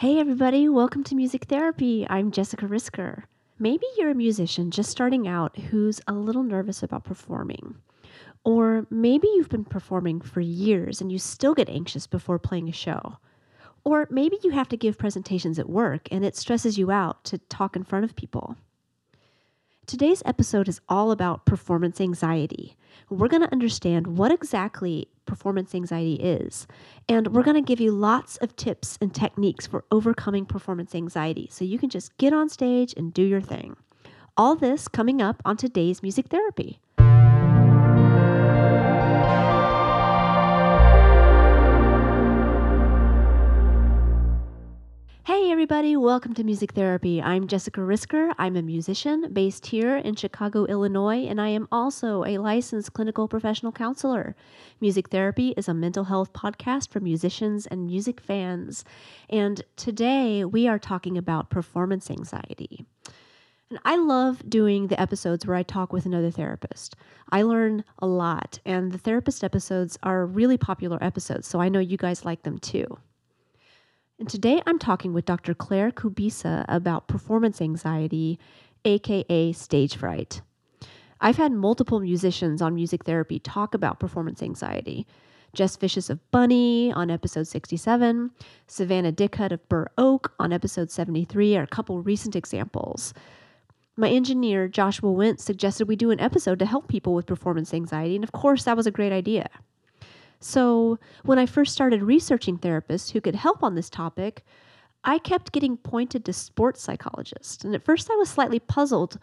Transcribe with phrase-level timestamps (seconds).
[0.00, 2.06] Hey, everybody, welcome to Music Therapy.
[2.08, 3.24] I'm Jessica Risker.
[3.58, 7.74] Maybe you're a musician just starting out who's a little nervous about performing.
[8.44, 12.72] Or maybe you've been performing for years and you still get anxious before playing a
[12.72, 13.16] show.
[13.82, 17.38] Or maybe you have to give presentations at work and it stresses you out to
[17.38, 18.56] talk in front of people.
[19.88, 22.76] Today's episode is all about performance anxiety.
[23.08, 26.66] We're going to understand what exactly performance anxiety is,
[27.08, 31.48] and we're going to give you lots of tips and techniques for overcoming performance anxiety
[31.50, 33.76] so you can just get on stage and do your thing.
[34.36, 36.80] All this coming up on today's music therapy.
[45.28, 47.20] Hey, everybody, welcome to Music Therapy.
[47.20, 48.32] I'm Jessica Risker.
[48.38, 53.28] I'm a musician based here in Chicago, Illinois, and I am also a licensed clinical
[53.28, 54.34] professional counselor.
[54.80, 58.86] Music Therapy is a mental health podcast for musicians and music fans.
[59.28, 62.86] And today we are talking about performance anxiety.
[63.68, 66.96] And I love doing the episodes where I talk with another therapist.
[67.30, 71.80] I learn a lot, and the therapist episodes are really popular episodes, so I know
[71.80, 72.98] you guys like them too.
[74.18, 75.54] And today I'm talking with Dr.
[75.54, 78.40] Claire Kubisa about performance anxiety,
[78.84, 80.40] aka stage fright.
[81.20, 85.06] I've had multiple musicians on music therapy talk about performance anxiety.
[85.54, 88.32] Jess Viscius of Bunny on episode 67,
[88.66, 93.14] Savannah Dickhut of Burr Oak on episode 73 are a couple recent examples.
[93.96, 98.16] My engineer, Joshua Wentz, suggested we do an episode to help people with performance anxiety,
[98.16, 99.48] and of course, that was a great idea.
[100.40, 104.44] So, when I first started researching therapists who could help on this topic,
[105.04, 107.64] I kept getting pointed to sports psychologists.
[107.64, 109.18] And at first, I was slightly puzzled,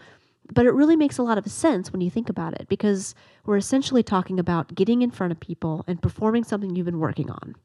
[0.54, 3.58] but it really makes a lot of sense when you think about it because we're
[3.58, 7.56] essentially talking about getting in front of people and performing something you've been working on.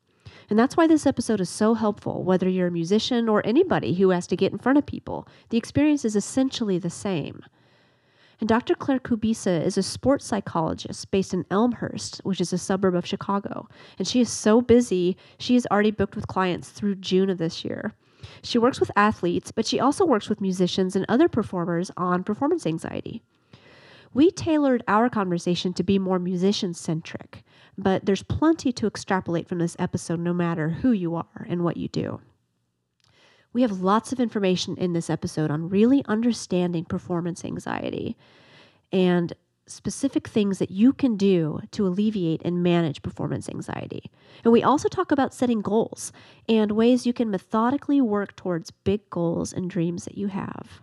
[0.48, 4.10] And that's why this episode is so helpful, whether you're a musician or anybody who
[4.10, 5.28] has to get in front of people.
[5.50, 7.44] The experience is essentially the same.
[8.40, 8.74] And Dr.
[8.74, 13.68] Claire Kubisa is a sports psychologist based in Elmhurst, which is a suburb of Chicago.
[13.98, 17.64] And she is so busy, she is already booked with clients through June of this
[17.64, 17.92] year.
[18.42, 22.66] She works with athletes, but she also works with musicians and other performers on performance
[22.66, 23.22] anxiety.
[24.12, 27.44] We tailored our conversation to be more musician centric,
[27.78, 31.76] but there's plenty to extrapolate from this episode no matter who you are and what
[31.76, 32.20] you do.
[33.52, 38.16] We have lots of information in this episode on really understanding performance anxiety
[38.92, 39.32] and
[39.66, 44.10] specific things that you can do to alleviate and manage performance anxiety.
[44.44, 46.12] And we also talk about setting goals
[46.48, 50.80] and ways you can methodically work towards big goals and dreams that you have.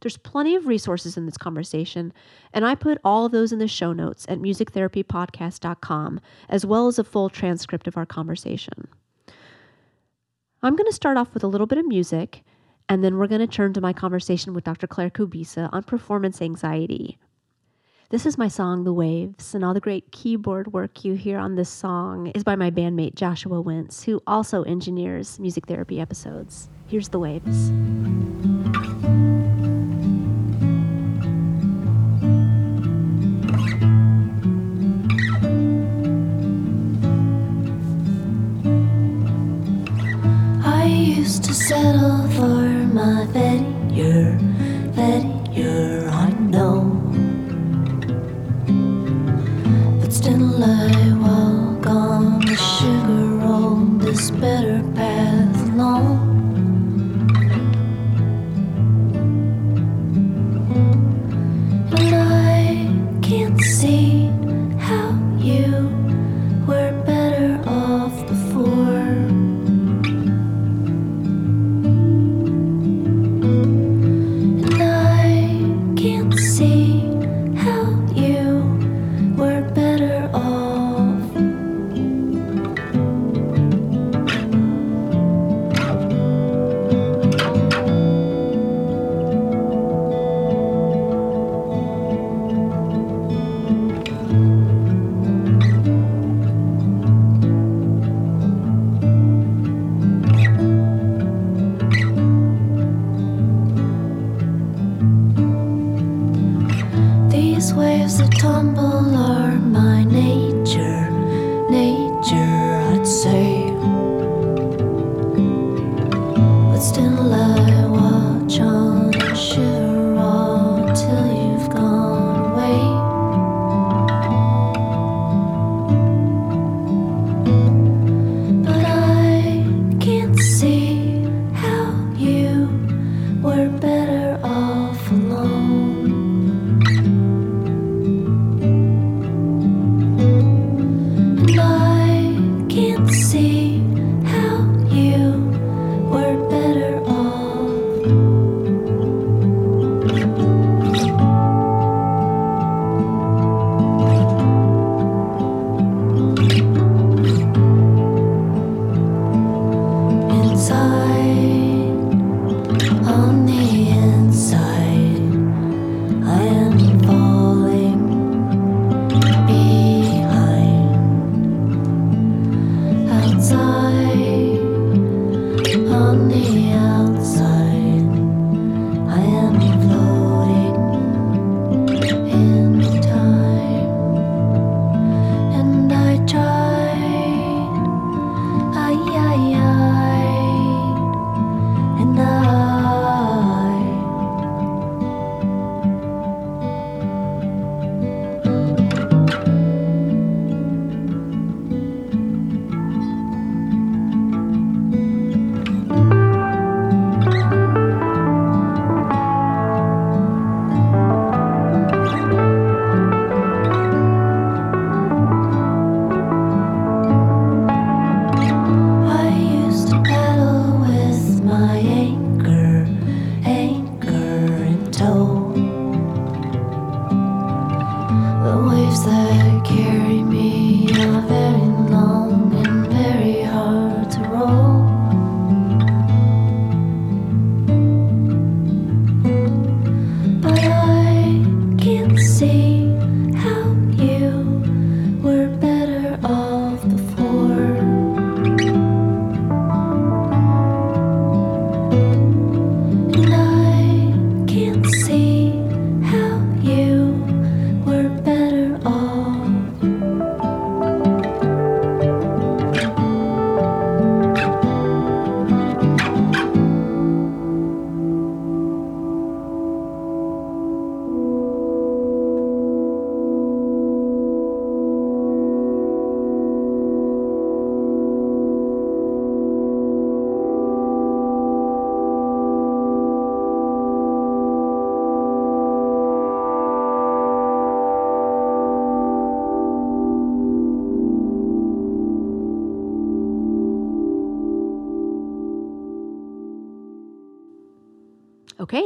[0.00, 2.14] There's plenty of resources in this conversation,
[2.54, 6.98] and I put all of those in the show notes at musictherapypodcast.com, as well as
[6.98, 8.88] a full transcript of our conversation.
[10.62, 12.44] I'm going to start off with a little bit of music,
[12.86, 14.86] and then we're going to turn to my conversation with Dr.
[14.86, 17.18] Claire Kubisa on performance anxiety.
[18.10, 21.54] This is my song, The Waves, and all the great keyboard work you hear on
[21.54, 26.68] this song is by my bandmate Joshua Wentz, who also engineers music therapy episodes.
[26.88, 27.70] Here's The Waves.
[41.70, 42.66] Settle for
[42.98, 43.62] my very
[43.94, 44.36] year,
[44.90, 45.22] very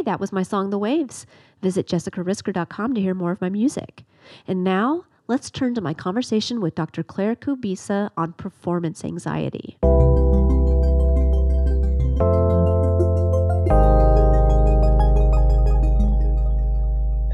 [0.04, 1.26] that was my song The Waves.
[1.62, 4.04] Visit jessicarisker.com to hear more of my music.
[4.46, 7.02] And now, let's turn to my conversation with Dr.
[7.02, 9.78] Claire Kubisa on performance anxiety.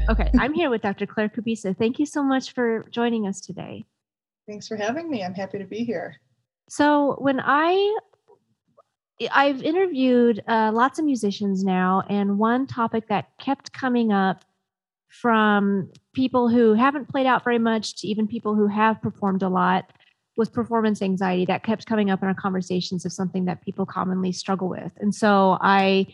[0.09, 1.05] Okay, I'm here with Dr.
[1.05, 1.77] Claire Kubisa.
[1.77, 3.85] Thank you so much for joining us today.
[4.47, 5.23] Thanks for having me.
[5.23, 6.15] I'm happy to be here.
[6.69, 7.99] So, when I
[9.31, 14.45] I've interviewed uh, lots of musicians now, and one topic that kept coming up
[15.09, 19.49] from people who haven't played out very much to even people who have performed a
[19.49, 19.91] lot
[20.37, 24.31] was performance anxiety that kept coming up in our conversations of something that people commonly
[24.31, 24.93] struggle with.
[24.97, 26.07] And so I,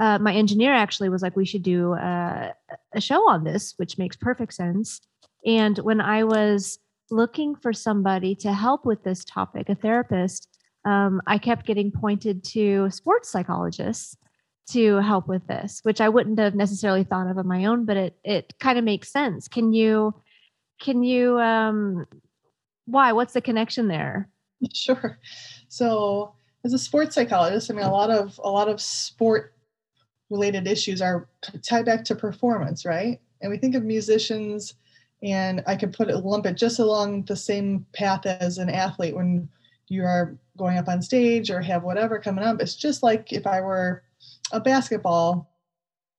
[0.00, 2.52] uh, my engineer actually was like, we should do a,
[2.92, 5.00] a show on this, which makes perfect sense.
[5.46, 6.78] And when I was
[7.10, 10.48] looking for somebody to help with this topic, a therapist,
[10.84, 14.16] um, I kept getting pointed to sports psychologists
[14.70, 17.96] to help with this, which I wouldn't have necessarily thought of on my own, but
[17.96, 19.48] it it kind of makes sense.
[19.48, 20.14] Can you
[20.80, 22.06] can you um
[22.86, 23.12] why?
[23.12, 24.28] What's the connection there?
[24.72, 25.18] Sure.
[25.66, 26.34] So
[26.64, 29.54] as a sports psychologist, I mean a lot of a lot of sport
[30.30, 31.28] related issues are
[31.66, 33.20] tied back to performance, right?
[33.40, 34.74] And we think of musicians
[35.20, 39.16] and I could put it lump it just along the same path as an athlete
[39.16, 39.48] when
[39.92, 42.60] you are going up on stage or have whatever coming up.
[42.60, 44.02] It's just like if I were
[44.52, 45.50] a basketball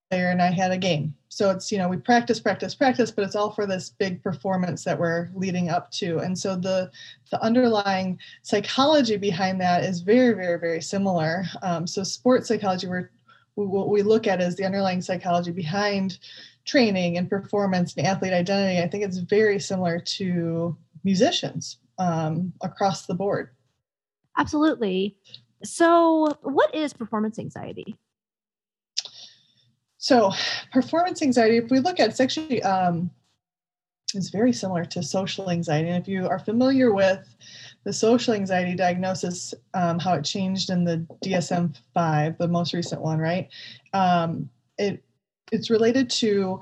[0.10, 1.16] player and I had a game.
[1.30, 4.84] So it's, you know, we practice, practice, practice, but it's all for this big performance
[4.84, 6.20] that we're leading up to.
[6.20, 6.92] And so the
[7.32, 11.46] the underlying psychology behind that is very, very, very similar.
[11.64, 13.10] Um, so sports psychology, we're,
[13.56, 16.20] what we look at is the underlying psychology behind
[16.66, 18.80] training and performance and athlete identity.
[18.80, 23.50] I think it's very similar to musicians um, across the board.
[24.38, 25.16] Absolutely.
[25.64, 27.98] So, what is performance anxiety?
[29.98, 30.32] So,
[30.72, 33.10] performance anxiety, if we look at it's actually um,
[34.16, 35.90] is very similar to social anxiety.
[35.90, 37.36] And if you are familiar with
[37.84, 43.02] the social anxiety diagnosis, um, how it changed in the DSM 5, the most recent
[43.02, 43.50] one, right?
[43.94, 45.04] Um, it
[45.52, 46.62] it's related to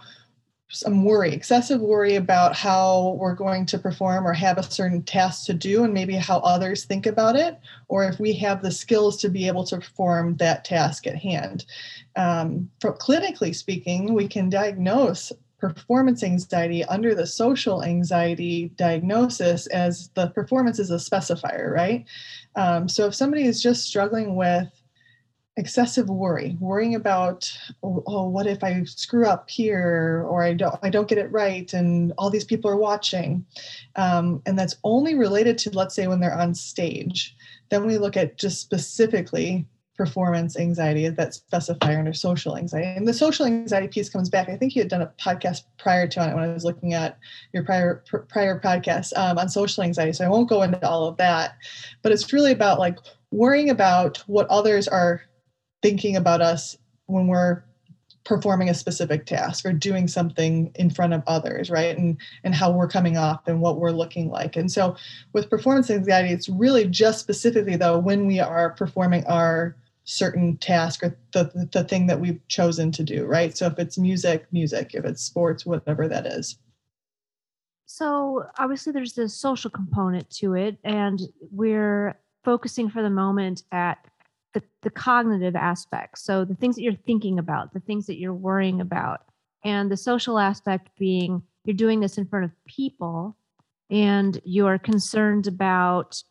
[0.72, 5.46] some worry, excessive worry about how we're going to perform or have a certain task
[5.46, 9.18] to do, and maybe how others think about it, or if we have the skills
[9.22, 11.66] to be able to perform that task at hand.
[12.16, 20.28] Um, clinically speaking, we can diagnose performance anxiety under the social anxiety diagnosis as the
[20.30, 22.06] performance is a specifier, right?
[22.56, 24.81] Um, so if somebody is just struggling with
[25.58, 27.52] excessive worry worrying about
[27.84, 31.32] oh, oh, what if i screw up here or i don't i don't get it
[31.32, 33.46] right and all these people are watching
[33.98, 37.36] um, and that's only related to let's say when they're on stage
[37.70, 39.66] then we look at just specifically
[40.02, 42.88] performance anxiety that specifier under social anxiety.
[42.98, 44.50] And the social anxiety piece comes back.
[44.50, 47.20] I think you had done a podcast prior to it when I was looking at
[47.54, 50.14] your prior prior podcast um, on social anxiety.
[50.14, 51.56] So I won't go into all of that,
[52.02, 52.98] but it's really about like
[53.30, 55.22] worrying about what others are
[55.82, 57.64] thinking about us when we're
[58.24, 61.98] performing a specific task or doing something in front of others right?
[61.98, 64.56] And and how we're coming off and what we're looking like.
[64.56, 64.96] And so
[65.34, 71.04] with performance anxiety it's really just specifically though when we are performing our certain task
[71.04, 73.58] or the, the thing that we've chosen to do right?
[73.58, 74.92] So if it's music music.
[74.94, 76.58] If it's sports whatever that is.
[77.88, 81.20] So obviously there's the social component to it and
[81.52, 83.98] we're focusing for the moment at
[84.54, 88.34] the, the cognitive aspects so the things that you're thinking about the things that you're
[88.34, 89.22] worrying about
[89.64, 93.36] and the social aspect being you're doing this in front of people
[93.90, 96.24] and you're concerned about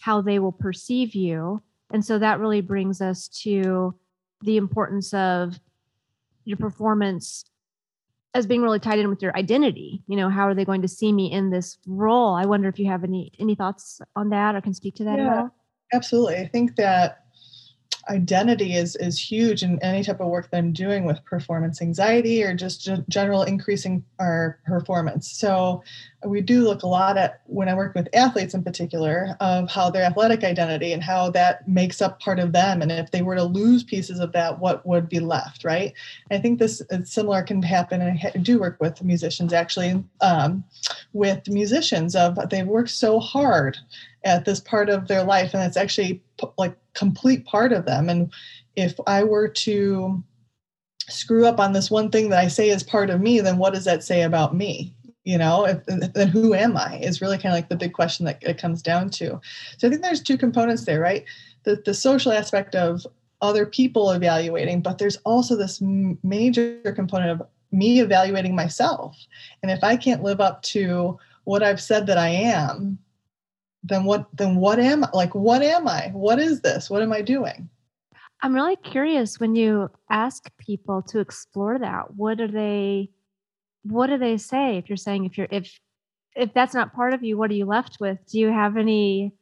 [0.00, 3.94] how they will perceive you and so that really brings us to
[4.42, 5.58] the importance of
[6.44, 7.44] your performance
[8.34, 10.02] as being really tied in with your identity.
[10.06, 12.34] You know, how are they going to see me in this role?
[12.34, 15.18] I wonder if you have any any thoughts on that or can speak to that
[15.18, 15.54] yeah, at all.
[15.92, 16.36] Absolutely.
[16.36, 17.24] I think that
[18.08, 22.42] identity is is huge in any type of work that I'm doing with performance anxiety
[22.42, 25.30] or just g- general increasing our performance.
[25.30, 25.82] So
[26.24, 29.90] we do look a lot at when I work with athletes in particular of how
[29.90, 33.36] their athletic identity and how that makes up part of them and if they were
[33.36, 35.92] to lose pieces of that what would be left right
[36.30, 40.64] i think this is similar can happen and i do work with musicians actually um,
[41.12, 43.78] with musicians of they've worked so hard
[44.24, 46.20] at this part of their life and it's actually
[46.56, 48.08] like complete part of them.
[48.08, 48.32] And
[48.76, 50.22] if i were to
[51.08, 53.74] screw up on this one thing that i say is part of me then what
[53.74, 54.94] does that say about me?
[55.24, 58.24] You know if, then who am i is really kind of like the big question
[58.26, 59.40] that it comes down to.
[59.78, 61.24] So i think there's two components there right?
[61.64, 63.06] The, the social aspect of
[63.40, 69.16] other people evaluating but there's also this major component of me evaluating myself.
[69.62, 72.98] And if i can't live up to what i've said that i am
[73.82, 76.10] then what then what am I like what am i?
[76.12, 76.90] What is this?
[76.90, 77.68] What am i doing?
[78.42, 83.10] I'm really curious when you ask people to explore that what are they
[83.82, 84.76] what do they say?
[84.76, 85.78] If you're saying if you're if
[86.36, 88.18] if that's not part of you what are you left with?
[88.30, 89.32] Do you have any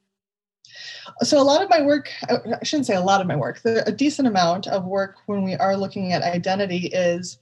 [1.22, 3.86] so a lot of my work i shouldn't say a lot of my work the,
[3.86, 7.38] a decent amount of work when we are looking at identity is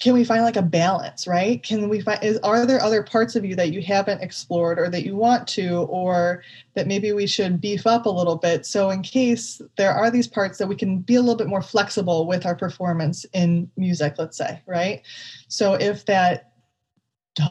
[0.00, 1.62] can we find like a balance right?
[1.62, 4.88] Can we find is are there other parts of you that you haven't explored or
[4.90, 6.42] that you want to or
[6.74, 8.66] that maybe we should beef up a little bit?
[8.66, 11.62] So in case there are these parts that we can be a little bit more
[11.62, 15.02] flexible with our performance in music let's say right?
[15.48, 16.52] So if that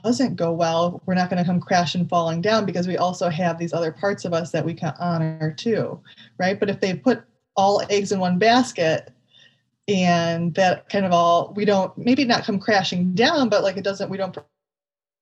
[0.03, 3.59] doesn't go well we're not going to come crashing falling down because we also have
[3.59, 5.99] these other parts of us that we can honor too
[6.37, 6.59] right?
[6.59, 7.23] But if they put
[7.55, 9.13] all eggs in one basket
[9.87, 13.83] and that kind of all we don't maybe not come crashing down but like it
[13.83, 14.35] doesn't we don't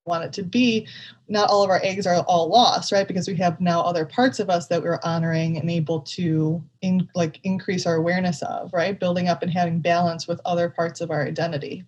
[0.06, 0.88] want it to be
[1.28, 3.08] not all of our eggs are all lost right?
[3.08, 7.08] Because we have now other parts of us that we're honoring and able to in,
[7.16, 9.00] like increase our awareness of right?
[9.00, 11.86] Building up and having balance with other parts of our identity.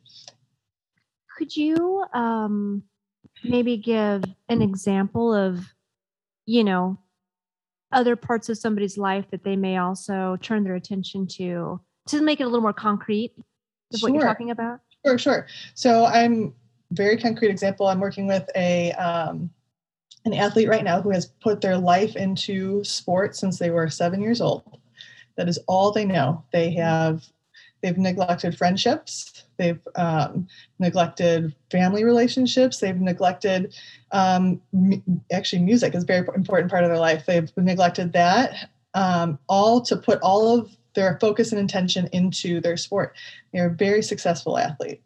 [1.38, 2.84] Could you um
[3.44, 5.74] maybe give an example of
[6.46, 6.98] you know
[7.92, 12.40] other parts of somebody's life that they may also turn their attention to to make
[12.40, 13.34] it a little more concrete
[13.94, 14.10] of sure.
[14.10, 14.80] what you're talking about?
[15.06, 15.48] Sure, sure.
[15.74, 16.54] So I'm
[16.92, 17.88] very concrete example.
[17.88, 19.50] I'm working with a um,
[20.26, 24.22] an athlete right now who has put their life into sports since they were seven
[24.22, 24.80] years old.
[25.38, 26.44] That is all they know.
[26.52, 27.26] They have
[27.82, 29.44] they've neglected friendships.
[29.58, 30.48] They've um,
[30.80, 32.80] neglected family relationships.
[32.80, 33.76] They've neglected
[34.12, 37.26] um, m- actually music is a very important part of their life.
[37.26, 42.78] They've neglected that um, all to put all of their focus and intention into their
[42.78, 43.16] sport.
[43.54, 45.02] They're a very successful athlete,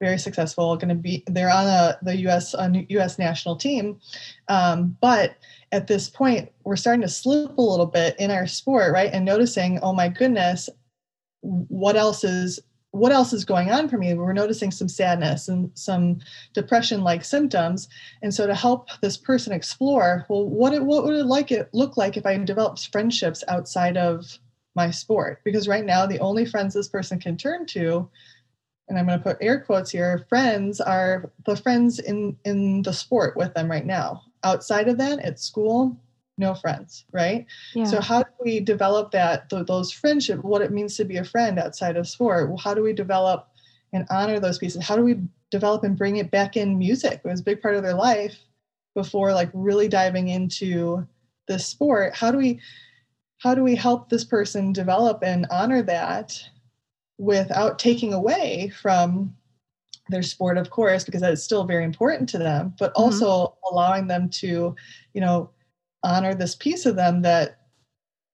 [0.00, 0.76] very successful.
[0.76, 2.54] Going to be they're on a, the U.S.
[2.88, 3.18] U.S.
[3.18, 4.00] national team,
[4.48, 5.36] um, but
[5.72, 9.10] at this point we're starting to slip a little bit in our sport, right?
[9.12, 10.68] And noticing, oh my goodness,
[11.40, 12.60] what else is
[12.94, 14.14] what else is going on for me?
[14.14, 16.20] We're noticing some sadness and some
[16.52, 17.88] depression-like symptoms.
[18.22, 21.68] And so to help this person explore, well, what it, what would it like it
[21.72, 24.38] look like if I developed friendships outside of
[24.74, 25.40] my sport.
[25.44, 28.08] Because right now the only friends this person can turn to
[28.88, 32.92] and i'm going to put air quotes here friends are the friends in in the
[32.92, 34.22] sport with them right now.
[34.42, 35.96] Outside of that at school
[36.36, 37.46] no friends right?
[37.74, 37.84] Yeah.
[37.84, 41.24] so how do we develop that th- those friendship what it means to be a
[41.24, 42.48] friend outside of sport?
[42.48, 43.48] Well, how do we develop
[43.92, 44.84] and honor those pieces?
[44.84, 47.20] How do we develop and bring it back in music?
[47.24, 48.36] It was a big part of their life
[48.94, 51.06] before like really diving into
[51.46, 52.14] the sport.
[52.14, 52.60] How do we
[53.44, 56.42] how do we help this person develop and honor that
[57.18, 59.36] without taking away from
[60.08, 63.02] their sport of course because that is still very important to them but mm-hmm.
[63.02, 63.74] also mm-hmm.
[63.74, 64.74] allowing them to
[65.12, 65.50] you know
[66.02, 67.60] honor this piece of them that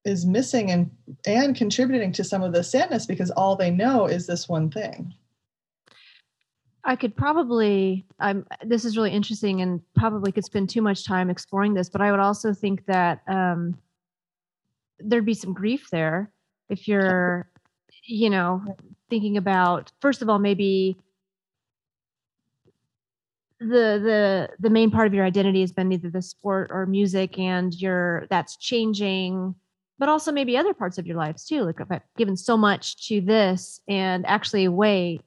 [0.04, 0.90] is missing and
[1.26, 5.12] and contributing to some of the sadness because all they know is this one thing
[6.84, 11.30] i could probably i'm this is really interesting and probably could spend too much time
[11.30, 13.76] exploring this but i would also think that um
[15.02, 16.30] there'd be some grief there
[16.68, 17.48] if you're
[18.04, 18.62] you know
[19.08, 20.96] thinking about first of all maybe
[23.58, 27.38] the the the main part of your identity has been either the sport or music
[27.38, 29.54] and you're that's changing
[29.98, 33.20] but also maybe other parts of your lives too like i've given so much to
[33.20, 35.22] this and actually wait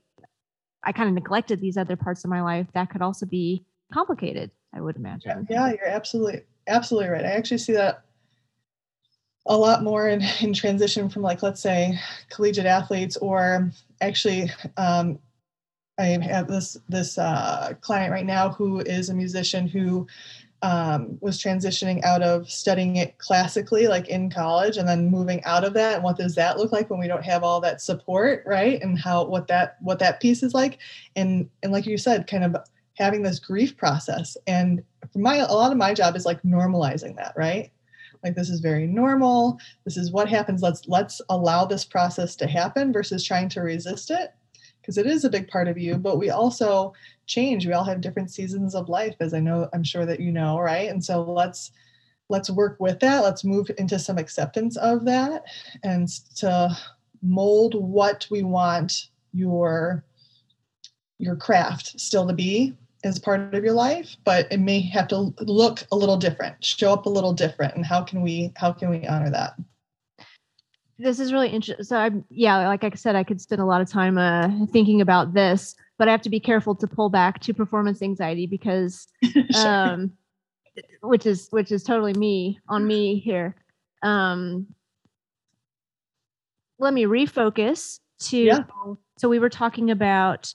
[0.84, 3.64] i kind of neglected these other parts of my life that could also be
[3.94, 5.46] complicated i would imagine.
[5.50, 7.26] Yeah, yeah you're absolutely absolutely right.
[7.26, 8.04] I actually see that
[9.46, 11.98] a lot more in, in transition from like let's say
[12.30, 13.72] collegiate athletes or
[14.02, 15.20] actually um,
[16.00, 20.08] I have this this uh, client right now who is a musician who
[20.64, 25.66] um, was transitioning out of studying it classically, like in college, and then moving out
[25.66, 25.96] of that.
[25.96, 28.82] And what does that look like when we don't have all that support, right?
[28.82, 30.80] And how what that what that piece is like,
[31.16, 32.56] and and like you said, kind of
[32.98, 34.38] having this grief process.
[34.48, 37.70] And for my a lot of my job is like normalizing that, right?
[38.24, 39.60] Like this is very normal.
[39.86, 40.62] This is what happens.
[40.62, 44.34] Let's let's allow this process to happen versus trying to resist it
[44.82, 45.98] because it is a big part of you.
[45.98, 46.94] But we also
[47.26, 47.66] change.
[47.66, 50.60] We all have different seasons of life as i know i'm sure that you know
[50.60, 50.90] right?
[50.90, 51.72] And so let's
[52.30, 53.24] let's work with that.
[53.24, 55.44] Let's move into some acceptance of that
[55.84, 56.08] and
[56.38, 56.76] to
[57.22, 60.04] mold what we want your
[61.20, 65.34] your craft still to be as part of your life but it may have to
[65.42, 68.90] look a little different show up a little different and how can we how can
[68.90, 69.56] we honor that
[71.00, 71.84] this is really interesting.
[71.84, 75.02] So I'm yeah, like I said, I could spend a lot of time uh, thinking
[75.02, 79.08] about this, but I have to be careful to pull back to performance anxiety because,
[79.52, 79.68] sure.
[79.68, 80.14] um,
[81.02, 83.56] which is which is totally me on me here.
[84.04, 84.68] Um,
[86.80, 88.38] let me refocus to.
[88.38, 88.64] Yeah.
[89.18, 90.54] So we were talking about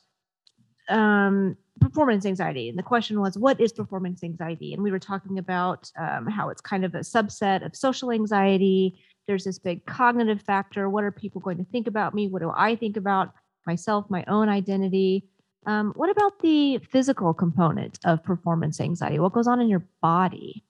[0.89, 4.75] um, performance anxiety, and the question was, what is performance anxiety?
[4.75, 8.99] And we were talking about um, how it's kind of a subset of social anxiety
[9.29, 10.89] there's this big cognitive factor.
[10.89, 12.27] What are people going to think about me?
[12.27, 13.35] What do I think about
[13.67, 15.29] myself, my own identity?
[15.67, 19.19] Um, what about the physical component of performance anxiety?
[19.19, 20.65] What goes on in your body?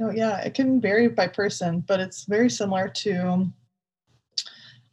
[0.00, 3.50] Oh, yeah, it can vary by person, but it's very similar to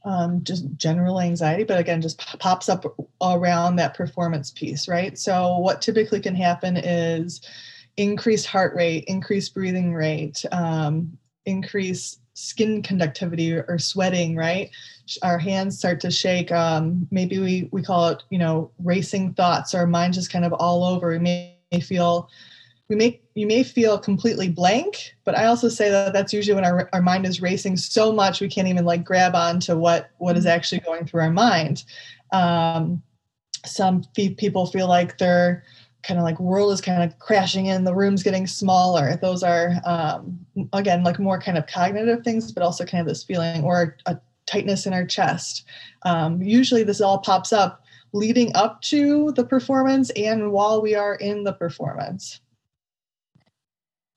[0.06, 2.86] um, just general anxiety, but again, just pops up
[3.22, 5.18] around that performance piece, right?
[5.18, 7.41] So, what typically can happen is
[7.98, 14.70] increased heart rate, increased breathing rate, um, increase skin conductivity or sweating right?
[15.24, 19.74] Our hands start to shake um, maybe we we call it you know racing thoughts.
[19.74, 21.10] Our mind just kind of all over.
[21.10, 22.30] We may feel
[22.89, 26.65] we may you may feel completely blank but i also say that that's usually when
[26.65, 30.10] our, our mind is racing so much we can't even like grab on to what
[30.17, 30.56] what is mm-hmm.
[30.56, 31.84] actually going through our mind.
[32.32, 33.02] Um,
[33.65, 35.63] some people feel like they're
[36.04, 39.17] kind of like world is kind of crashing in the room's getting smaller.
[39.17, 40.39] Those are um,
[40.74, 44.17] again like more kind of cognitive things but also kind of this feeling or a
[44.45, 45.65] tightness in our chest.
[46.04, 51.15] Um, usually this all pops up leading up to the performance and while we are
[51.15, 52.39] in the performance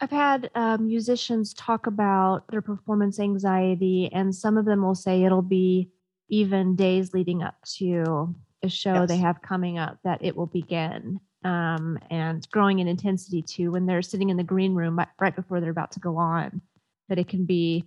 [0.01, 5.25] I've had uh, musicians talk about their performance anxiety, and some of them will say
[5.25, 5.91] it'll be
[6.29, 9.09] even days leading up to a show yes.
[9.09, 13.87] they have coming up that it will begin um, and growing in intensity too when
[13.87, 16.61] they're sitting in the green room right before they're about to go on
[17.09, 17.85] that it can be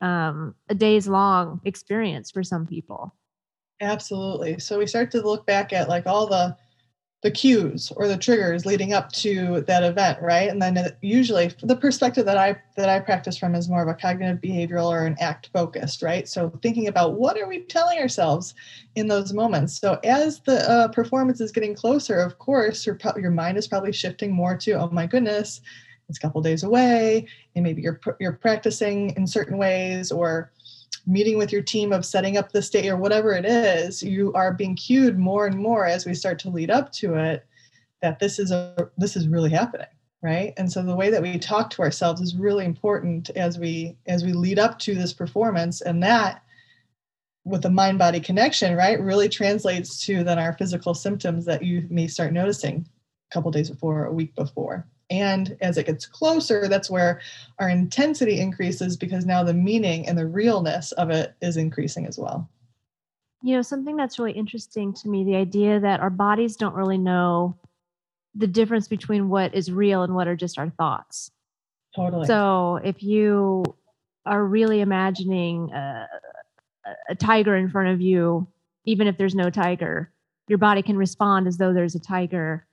[0.00, 3.14] um, a days long experience for some people
[3.80, 6.56] absolutely so we start to look back at like all the
[7.22, 10.48] the cues or the triggers leading up to that event right?
[10.48, 13.94] And then usually the perspective that i that i practice from is more of a
[13.94, 16.28] cognitive behavioral or an act focused right?
[16.28, 18.54] So thinking about what are we telling ourselves
[18.96, 19.80] in those moments?
[19.80, 23.92] So as the uh, performance is getting closer of course your, your mind is probably
[23.92, 25.60] shifting more to oh my goodness
[26.08, 30.50] it's a couple days away and maybe you're you're practicing in certain ways or
[31.06, 34.52] meeting with your team of setting up the state or whatever it is, you are
[34.52, 37.46] being cued more and more as we start to lead up to it
[38.00, 39.86] that this is a this is really happening
[40.22, 40.54] right?
[40.56, 44.24] And so the way that we talk to ourselves is really important as we as
[44.24, 45.80] we lead up to this performance.
[45.80, 46.42] And that
[47.44, 51.86] with the mind body connection right really translates to then our physical symptoms that you
[51.90, 52.86] may start noticing
[53.30, 57.20] a couple days before a week before And as it gets closer, that's where
[57.58, 62.18] our intensity increases because now the meaning and the realness of it is increasing as
[62.18, 62.48] well.
[63.42, 66.96] You know, something that's really interesting to me the idea that our bodies don't really
[66.96, 67.58] know
[68.34, 71.30] the difference between what is real and what are just our thoughts.
[71.94, 72.26] Totally.
[72.26, 73.64] So if you
[74.24, 76.08] are really imagining a,
[77.10, 78.48] a tiger in front of you,
[78.86, 80.10] even if there's no tiger,
[80.48, 82.66] your body can respond as though there's a tiger.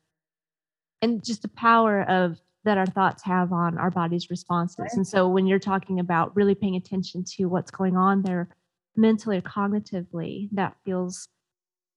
[1.01, 4.79] And just the power of that our thoughts have on our body's responses.
[4.79, 4.93] Right.
[4.93, 8.49] And so when you're talking about really paying attention to what's going on there
[8.95, 11.29] mentally or cognitively, that feels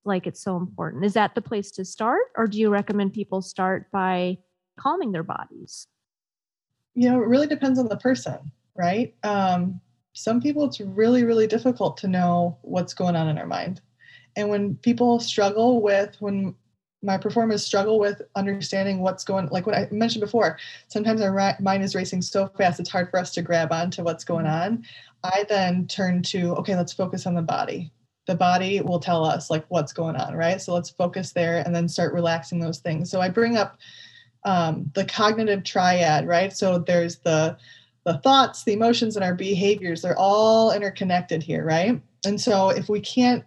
[0.05, 1.03] like it's so important.
[1.05, 2.21] Is that the place to start?
[2.35, 4.37] Or do you recommend people start by
[4.79, 5.87] calming their bodies?
[6.95, 9.15] You know, it really depends on the person, right?
[9.23, 9.81] Um,
[10.13, 13.81] some people, it's really, really difficult to know what's going on in our mind.
[14.35, 16.55] And when people struggle with, when
[17.03, 21.83] my performers struggle with understanding what's going like what i mentioned before sometimes our mind
[21.83, 24.73] is racing so fast it's hard for us to grab onto what's going mm-hmm.
[24.73, 24.85] on.
[25.23, 27.91] I then turn to okay let's focus on the body.
[28.25, 30.61] The body will tell us like what's going on right?
[30.61, 33.09] So let's focus there and then start relaxing those things.
[33.09, 33.77] So i bring up
[34.45, 36.55] um, the cognitive triad right?
[36.55, 37.57] So there's the
[38.05, 42.01] the thoughts the emotions and our behaviors they're all interconnected here right?
[42.25, 43.43] And so if we can't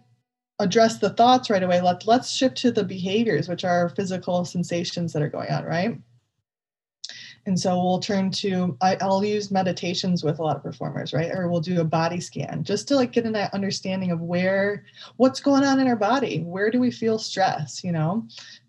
[0.59, 1.81] address the thoughts right away.
[1.81, 5.97] Let's let's shift to the behaviors which are physical sensations that are going on right?
[7.45, 11.31] And so we'll turn to I, will use meditations with a lot of performers right?
[11.31, 14.85] Or we'll do a body scan just to like get an understanding of where
[15.17, 16.39] what's going on in our body.
[16.39, 18.27] Where do we feel stress you know?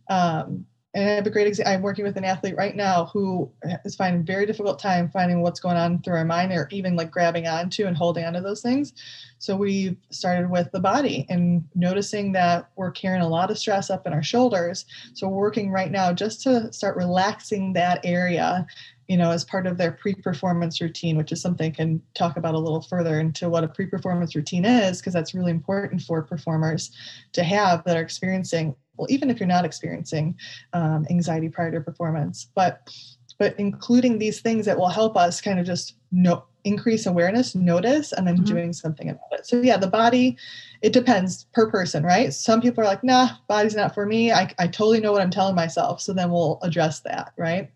[0.09, 1.73] Um, and I have a great example.
[1.73, 3.51] I'm working with an athlete right now who
[3.85, 7.11] is finding very difficult time finding what's going on through our mind or even like
[7.11, 8.95] grabbing onto and holding onto those things.
[9.39, 13.91] So we've started with the body and noticing that we're carrying a lot of stress
[13.91, 14.87] up in our shoulders.
[15.13, 18.67] So we're working right now just to start relaxing that area,
[19.09, 22.55] you know, as part of their pre-performance routine, which is something I can talk about
[22.55, 26.91] a little further into what a pre-performance routine is, because that's really important for performers
[27.33, 30.37] to have that are experiencing well, even if you're not experiencing
[30.73, 32.91] um, anxiety prior to performance, but
[33.39, 38.13] but including these things that will help us kind of just know increase awareness, notice,
[38.13, 38.45] and then mm-hmm.
[38.45, 39.47] doing something about it.
[39.47, 40.37] So yeah, the body,
[40.83, 42.33] it depends per person, right?
[42.33, 44.33] Some people are like, nah, body's not for me.
[44.33, 46.01] I, I totally know what I'm telling myself.
[46.01, 47.71] So then we'll address that, right?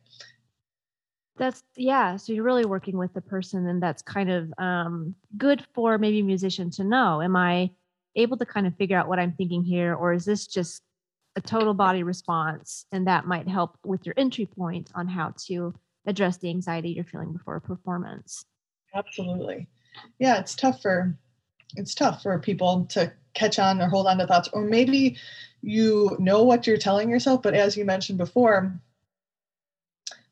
[1.39, 2.17] That's yeah.
[2.17, 6.21] So you're really working with the person, and that's kind of um, good for maybe
[6.21, 7.23] a musician to know.
[7.23, 7.71] Am I
[8.17, 10.83] able to kind of figure out what I'm thinking here, or is this just
[11.37, 15.75] a total body response, and that might help with your entry point on how to
[16.07, 18.45] address the anxiety you're feeling before a performance.
[18.95, 19.69] Absolutely.
[20.19, 21.17] Yeah, it's tough for
[21.77, 25.17] it's tough for people to catch on or hold on to thoughts or maybe
[25.63, 28.79] you know what you're telling yourself but as you mentioned before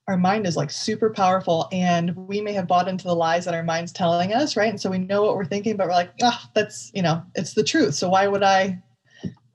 [0.06, 3.54] our mind is like super powerful and we may have bought into the lies that
[3.54, 6.10] our mind's telling us right and so we know what we're thinking but we're like
[6.22, 8.78] ah oh, that's you know it's the truth so why would i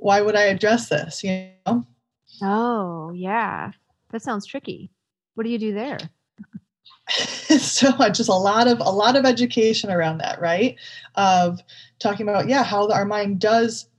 [0.06, 1.24] why would I address this?
[1.24, 1.84] You know?
[2.44, 3.72] Oh, yeah.
[4.12, 4.92] That sounds tricky.
[5.34, 5.98] What do you do there?
[7.58, 10.76] so just a lot of a lot of education around that, right?
[11.16, 11.60] Of
[11.98, 13.90] talking about yeah, how our mind does.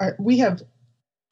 [0.00, 0.60] Our, we have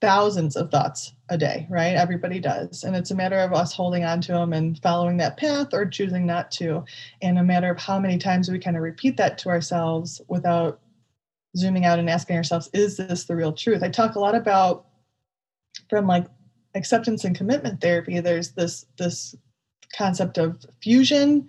[0.01, 1.97] thousands of thoughts a day, right?
[1.97, 5.37] Everybody does, and it's a matter of us holding on to them and following that
[5.37, 6.85] path or choosing not to,
[7.23, 10.79] and a matter of how many times we kind of repeat that to ourselves without
[11.57, 13.83] zooming out and asking ourselves, is this the real truth?
[13.83, 14.87] I talk a lot about
[15.89, 16.27] from like
[16.75, 19.35] acceptance and commitment therapy, there's this this
[19.97, 21.47] concept of fusion,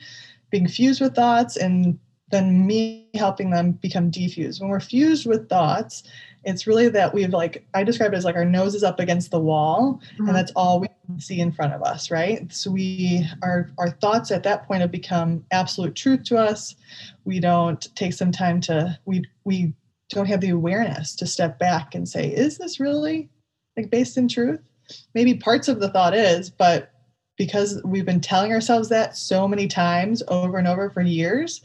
[0.49, 1.97] being fused with thoughts, and
[2.31, 4.59] then me helping them become defused.
[4.59, 6.03] When we're fused with thoughts,
[6.43, 9.31] it's really that we've like I describe it as like our nose is up against
[9.31, 10.27] the wall, mm-hmm.
[10.27, 10.87] and that's all we
[11.19, 12.51] see in front of us, right?
[12.51, 16.75] So we our our thoughts at that point have become absolute truth to us.
[17.23, 19.73] We don't take some time to we we
[20.13, 23.29] don't have the awareness to step back and say, is this really
[23.77, 24.59] like based in truth?
[25.13, 26.91] Maybe parts of the thought is, but
[27.37, 31.61] because we've been telling ourselves that so many times over and over for years,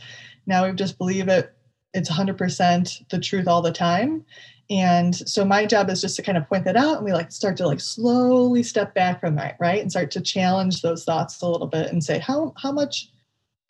[0.46, 1.54] now we just believe it
[1.94, 4.24] it's 100% the truth all the time.
[4.70, 7.32] And so my job is just to kind of point that out and we like
[7.32, 9.80] start to like slowly step back from that, right?
[9.80, 13.10] And start to challenge those thoughts a little bit and say, how how much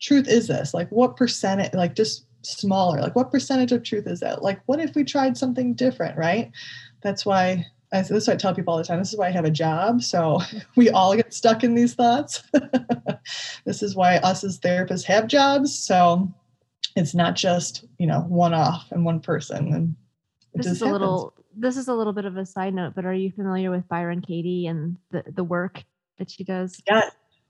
[0.00, 0.74] truth is this?
[0.74, 4.80] Like what percent like just smaller like what percentage of truth is that like what
[4.80, 6.50] if we tried something different right
[7.02, 8.98] that's why I, this is what I tell people all the time.
[8.98, 10.02] This is why I have a job.
[10.02, 10.40] So
[10.76, 12.42] we all get stuck in these thoughts.
[13.64, 15.78] this is why us as therapists have jobs.
[15.78, 16.30] So
[16.96, 19.72] it's not just, you know, one off and one person.
[19.72, 19.96] And
[20.54, 21.00] this is a happens.
[21.00, 23.88] little this is a little bit of a side note, but are you familiar with
[23.88, 25.82] Byron Katie and the, the work
[26.18, 26.80] that she does?
[26.86, 27.02] Yeah.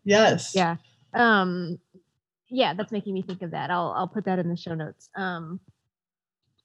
[0.04, 0.54] Yes.
[0.54, 0.76] Yeah.
[1.12, 1.78] Um,
[2.50, 3.70] yeah, that's making me think of that.
[3.70, 5.08] I'll I'll put that in the show notes.
[5.16, 5.60] Um,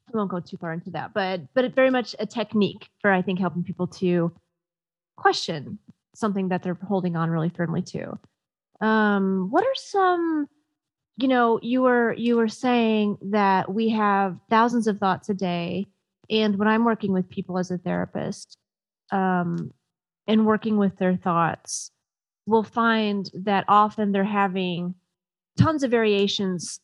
[0.07, 3.11] I won't go too far into that, but but it's very much a technique for
[3.11, 4.31] I think helping people to
[5.17, 5.79] question
[6.15, 8.17] something that they're holding on really firmly to.
[8.81, 10.47] Um, what are some
[11.17, 15.87] you know you were you were saying that we have thousands of thoughts a day
[16.29, 18.57] and when i'm working with people as a therapist
[19.11, 19.71] um,
[20.27, 21.91] and working with their thoughts
[22.45, 24.95] we'll find that often they're having
[25.57, 26.79] tons of variations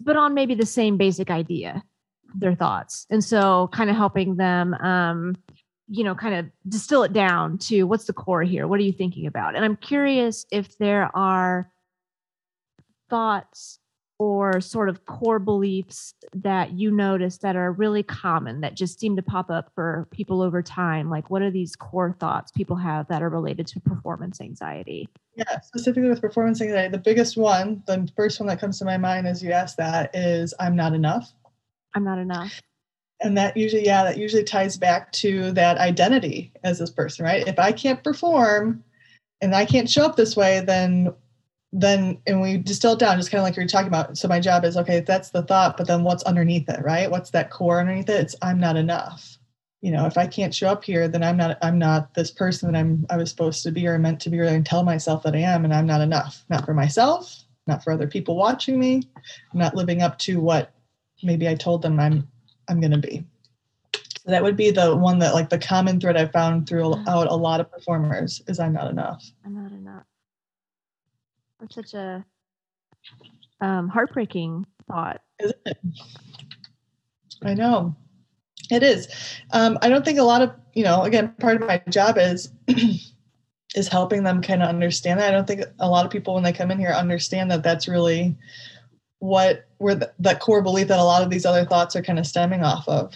[0.00, 1.82] but on maybe the same basic idea
[2.34, 3.06] their thoughts.
[3.10, 5.36] And so kind of helping them um,
[5.88, 8.66] you know kind of distill it down to what's the core here?
[8.66, 9.54] What are you thinking about?
[9.54, 11.70] And i'm curious if there are
[13.10, 13.78] thoughts
[14.22, 19.16] or sort of core beliefs that you notice that are really common that just seem
[19.16, 21.10] to pop up for people over time?
[21.10, 25.08] Like, what are these core thoughts people have that are related to performance anxiety?
[25.34, 28.96] Yeah, specifically with performance anxiety, the biggest one, the first one that comes to my
[28.96, 31.32] mind as you ask that is I'm not enough.
[31.96, 32.62] I'm not enough.
[33.22, 37.44] And that usually, yeah, that usually ties back to that identity as this person, right?
[37.48, 38.84] If I can't perform
[39.40, 41.12] and I can't show up this way, then
[41.72, 44.18] then and we distill it down just kind of like you are talking about.
[44.18, 47.10] So my job is okay that's the thought but then what's underneath it right?
[47.10, 48.20] What's that core underneath it?
[48.20, 49.38] It's i'm not enough.
[49.80, 52.70] You know if i can't show up here then i'm not i'm not this person
[52.70, 55.22] that i'm i was supposed to be or meant to be or I tell myself
[55.24, 56.44] that i am and i'm not enough.
[56.48, 59.02] Not for myself not for other people watching me
[59.52, 60.72] i'm not living up to what
[61.22, 62.28] maybe i told them i'm
[62.68, 63.24] i'm going to be.
[64.24, 67.28] So that would be the one that like the common thread i found throughout mm-hmm.
[67.28, 69.24] a lot of performers is i'm not enough.
[69.44, 69.61] I'm not enough
[71.62, 72.24] that's such a
[73.60, 75.20] um, heartbreaking thought.
[77.44, 77.94] I know.
[78.70, 79.08] It is.
[79.52, 82.50] Um, I don't think a lot of, you know, again, part of my job is
[83.74, 85.28] is helping them kind of understand that.
[85.28, 87.88] I don't think a lot of people when they come in here understand that that's
[87.88, 88.36] really
[89.20, 92.18] what where the, that core belief that a lot of these other thoughts are kind
[92.18, 93.14] of stemming off of.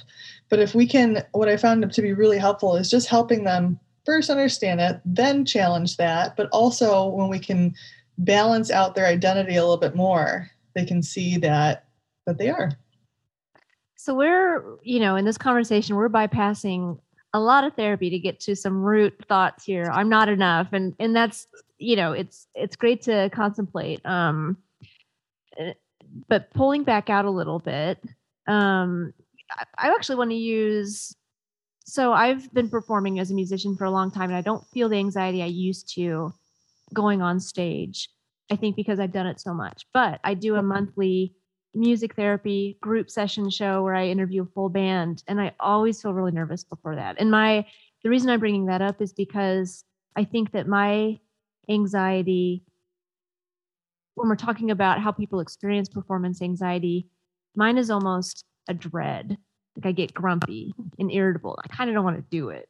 [0.48, 3.80] But if we can, what I found to be really helpful is just helping them
[4.04, 6.36] first understand it, then challenge that.
[6.36, 7.74] But also when we can
[8.18, 11.84] balance out their identity a little bit more, they can see that
[12.26, 12.70] that they are.
[13.96, 16.98] So we're, you know, in this conversation, we're bypassing
[17.32, 19.90] a lot of therapy to get to some root thoughts here.
[19.92, 21.46] I'm not enough, and and that's
[21.78, 24.04] you know, it's it's great to contemplate.
[24.06, 24.56] Um,
[25.58, 25.74] eh,
[26.28, 27.98] but pulling back out a little bit,
[28.46, 29.12] um,
[29.50, 31.14] I, I actually want to use.
[31.84, 34.88] So I've been performing as a musician for a long time, and I don't feel
[34.88, 36.32] the anxiety I used to
[36.94, 38.08] going on stage.
[38.50, 39.86] I think because I've done it so much.
[39.92, 41.34] But I do a monthly
[41.74, 46.14] music therapy group session show where I interview a full band, and I always feel
[46.14, 47.16] really nervous before that.
[47.18, 47.66] And my
[48.02, 51.18] the reason I'm bringing that up is because I think that my
[51.68, 52.62] anxiety,
[54.14, 57.08] when we're talking about how people experience performance anxiety,
[57.54, 59.36] mine is almost a dread.
[59.76, 61.58] Like I get grumpy and irritable.
[61.62, 62.68] I kind of don't want to do it.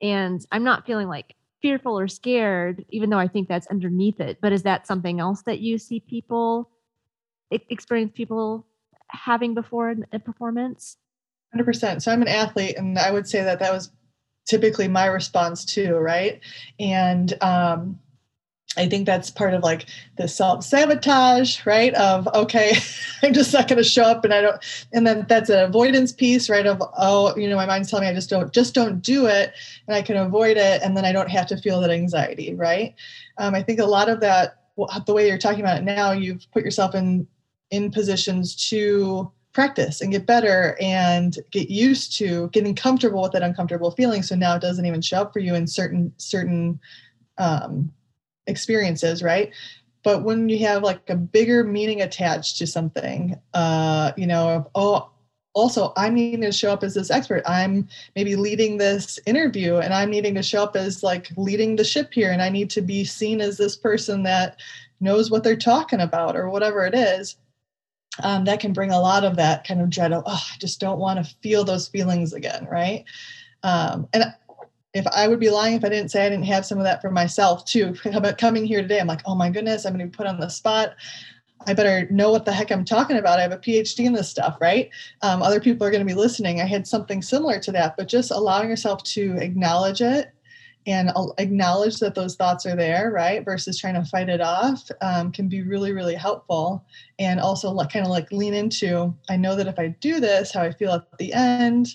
[0.00, 4.38] And I'm not feeling like fearful or scared, even though I think that's underneath it.
[4.42, 6.68] But is that something else that you see people
[7.50, 8.66] experience people
[9.08, 10.96] having before a performance?
[11.56, 12.02] 100%.
[12.02, 13.90] So I'm an athlete, and I would say that that was
[14.46, 16.40] typically my response too, right?
[16.80, 18.00] And um,
[18.76, 21.92] I think that's part of like the self sabotage, right?
[21.94, 22.72] Of, okay,
[23.22, 26.12] I'm just not going to show up and I don't, and then that's an avoidance
[26.12, 26.66] piece, right?
[26.66, 29.52] Of, oh, you know, my mind's telling me I just don't, just don't do it
[29.86, 30.80] and I can avoid it.
[30.82, 32.94] And then I don't have to feel that anxiety, right?
[33.38, 34.58] Um, I think a lot of that,
[35.06, 37.26] the way you're talking about it now, you've put yourself in,
[37.70, 43.42] in positions to practice and get better and get used to getting comfortable with that
[43.42, 44.22] uncomfortable feeling.
[44.22, 46.80] So now it doesn't even show up for you in certain, certain,
[47.36, 47.92] um,
[48.46, 49.52] experiences, right?
[50.02, 55.10] But when you have like a bigger meaning attached to something, uh, you know, oh,
[55.54, 57.42] also I'm needing to show up as this expert.
[57.46, 61.84] I'm maybe leading this interview and I'm needing to show up as like leading the
[61.84, 64.58] ship here and I need to be seen as this person that
[65.00, 67.36] knows what they're talking about or whatever it is.
[68.22, 70.80] Um, that can bring a lot of that kind of dread of, oh, I just
[70.80, 73.04] don't want to feel those feelings again, right?
[73.62, 74.34] Um, and
[74.94, 77.00] if I would be lying if I didn't say I didn't have some of that
[77.00, 77.94] for myself too.
[78.38, 80.48] Coming here today, I'm like, oh my goodness, I'm going to be put on the
[80.48, 80.94] spot.
[81.66, 83.38] I better know what the heck I'm talking about.
[83.38, 84.90] I have a PhD in this stuff, right?
[85.22, 86.60] Um, other people are going to be listening.
[86.60, 90.32] I had something similar to that, but just allowing yourself to acknowledge it
[90.86, 93.44] and acknowledge that those thoughts are there, right?
[93.44, 96.84] Versus trying to fight it off um, can be really, really helpful.
[97.20, 100.52] And also, like, kind of like lean into I know that if I do this,
[100.52, 101.94] how I feel at the end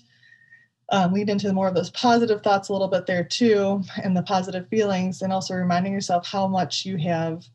[0.89, 4.23] um, lead into more of those positive thoughts a little bit there too, and the
[4.23, 7.45] positive feelings, and also reminding yourself how much you have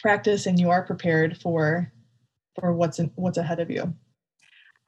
[0.00, 1.90] practice and you are prepared for
[2.60, 3.92] for what's in, what's ahead of you.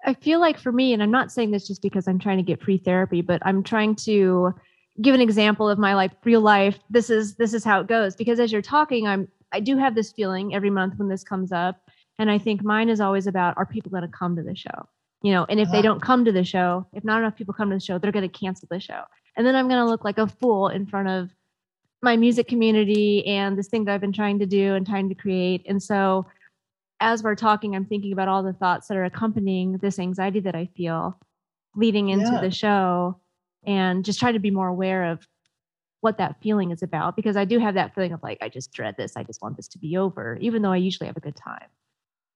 [0.05, 2.43] I feel like for me, and I'm not saying this just because I'm trying to
[2.43, 4.55] get free therapy, but I'm trying to
[5.03, 6.79] give an example of my life, real life.
[6.91, 8.15] This is this is how it goes.
[8.15, 11.53] Because as you're talking, I'm I do have this feeling every month when this comes
[11.53, 11.81] up,
[12.19, 14.89] and I think mine is always about are people going to come to the show?
[15.23, 15.83] You know, and if they Uh-huh.
[15.83, 18.29] don't come to the show, if not enough people come to the show, they're going
[18.29, 19.03] to cancel the show,
[19.37, 21.31] and then I'm going to look like a fool in front of
[22.03, 25.15] my music community and this thing that I've been trying to do and trying to
[25.15, 25.65] create.
[25.67, 26.27] And so
[27.01, 30.55] as we're talking, I'm thinking about all the thoughts that are accompanying this anxiety that
[30.55, 31.19] I feel
[31.75, 32.41] leading into Yeah.
[32.41, 33.21] the show
[33.67, 35.27] and just try to be more aware of
[36.01, 38.73] what that feeling is about because I do have that feeling of like, I just
[38.73, 39.17] dread this.
[39.17, 41.69] I just want this to be over, even though I usually have a good time.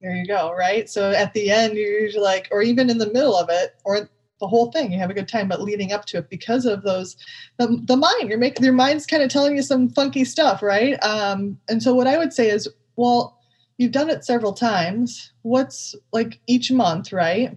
[0.01, 0.89] There you go, right?
[0.89, 4.09] So at the end, you're usually like, or even in the middle of it, or
[4.41, 6.83] the whole thing, you have a good time, but leading up to it because of
[6.83, 7.17] those,
[7.59, 11.03] the, the mind, you're making your mind's kind of telling you some funky stuff, right?
[11.05, 13.39] Um, and so what I would say is, well,
[13.77, 15.33] you've done it several times.
[15.43, 17.57] What's like each month, right?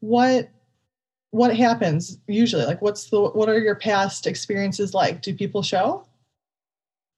[0.00, 0.50] What
[1.30, 2.64] what happens usually?
[2.64, 5.22] Like, what's the what are your past experiences like?
[5.22, 6.06] Do people show?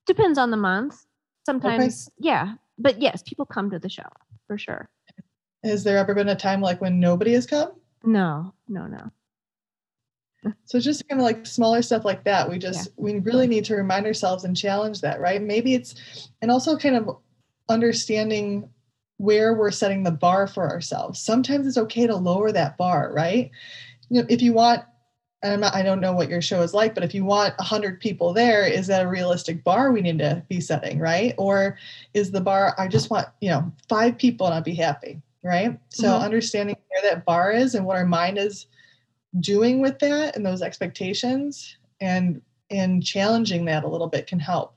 [0.07, 1.07] Depends on the month.
[1.47, 2.55] Sometimes, yeah.
[2.79, 4.09] But yes, people come to the show
[4.49, 4.89] for sure.
[5.63, 7.73] Has there ever been a time like when nobody has come?
[8.03, 9.13] No, no, no.
[10.65, 12.49] So just kind of like smaller stuff like that.
[12.49, 15.43] We just we really need to remind ourselves and challenge that, right?
[15.43, 17.19] Maybe it's and also kind of
[17.69, 18.71] understanding
[19.19, 21.21] where we're setting the bar for ourselves.
[21.21, 23.51] Sometimes it's okay to lower that bar, right?
[24.09, 24.85] You know, if you want
[25.43, 28.01] I'm not, I don't know what your show is like, but if you want 100
[28.01, 31.35] people there, is that a realistic bar we need to be setting, right?
[31.39, 31.79] Or
[32.13, 35.79] is the bar, I just want, you know, five people and I'll be happy, right?
[35.91, 36.23] So Mhm.
[36.23, 38.67] understanding where that bar is and what our mind is
[39.39, 44.75] doing with that and those expectations and and challenging that a little bit can help.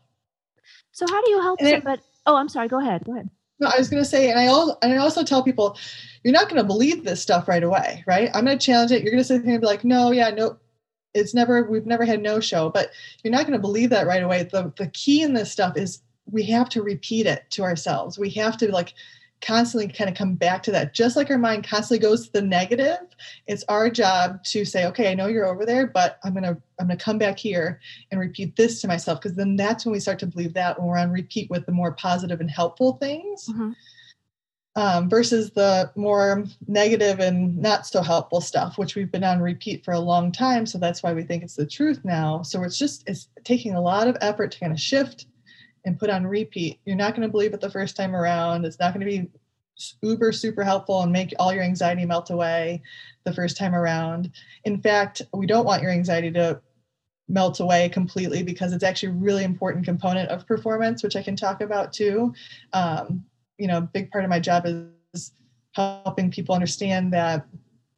[0.94, 2.02] So how do you help somebody?
[2.26, 2.70] Oh, I'm sorry.
[2.70, 3.04] Go ahead.
[3.04, 3.30] Go ahead.
[3.62, 5.78] No, I was going to say, and I also, and I also tell people,
[6.24, 8.30] you're not going to believe this stuff right away, right?
[8.34, 9.04] I'm going to challenge it.
[9.04, 10.58] You're going to sit here and be like, no, yeah, no,
[11.14, 12.90] it's never, we've never had no show, but
[13.24, 14.44] you're not going to believe that right away.
[14.44, 18.18] The, the key in this stuff is we have to repeat it to ourselves.
[18.18, 18.94] We have to like
[19.42, 20.94] constantly kind of come back to that.
[20.94, 23.00] Just like our mind constantly goes to the negative,
[23.48, 26.58] it's our job to say, okay, I know you're over there, but I'm going to,
[26.80, 27.80] I'm to come back here
[28.12, 29.20] and repeat this to myself.
[29.22, 31.72] Cause then that's when we start to believe that when we're on repeat with the
[31.72, 33.76] more positive and helpful things Mhm.
[34.76, 39.84] um, versus the more negative and not so helpful stuff, which we've been on repeat
[39.84, 40.66] for a long time.
[40.66, 42.42] So that's why we think it's the truth now.
[42.44, 45.26] So it's just it's taking a lot of effort to kind of shift
[45.86, 46.80] and put on repeat.
[46.86, 48.66] You're not going to believe it the first time around.
[48.66, 49.30] It's not going to be
[50.02, 52.82] uber super helpful and make all your anxiety melt away
[53.24, 54.32] the first time around.
[54.66, 56.62] In fact, we don't want your anxiety to
[57.28, 61.36] melt away completely because it's actually a really important component of performance, which I can
[61.36, 62.34] talk about too.
[62.74, 63.26] Um,
[63.58, 64.66] you know, a big part of my job
[65.14, 65.32] is
[65.74, 67.46] helping people understand that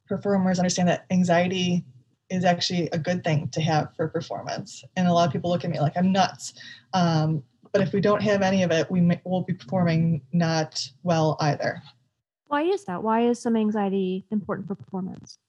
[0.08, 1.84] performers understand that anxiety
[2.30, 4.84] is actually a good thing to have for performance.
[4.96, 6.54] And a lot of people look at me like I'm nuts.
[6.94, 7.44] Um,
[7.74, 11.36] but if we don't have any of it, we may, will be performing not well
[11.42, 11.82] either.
[12.48, 13.02] Why is that?
[13.02, 15.40] Why is some anxiety important for performance?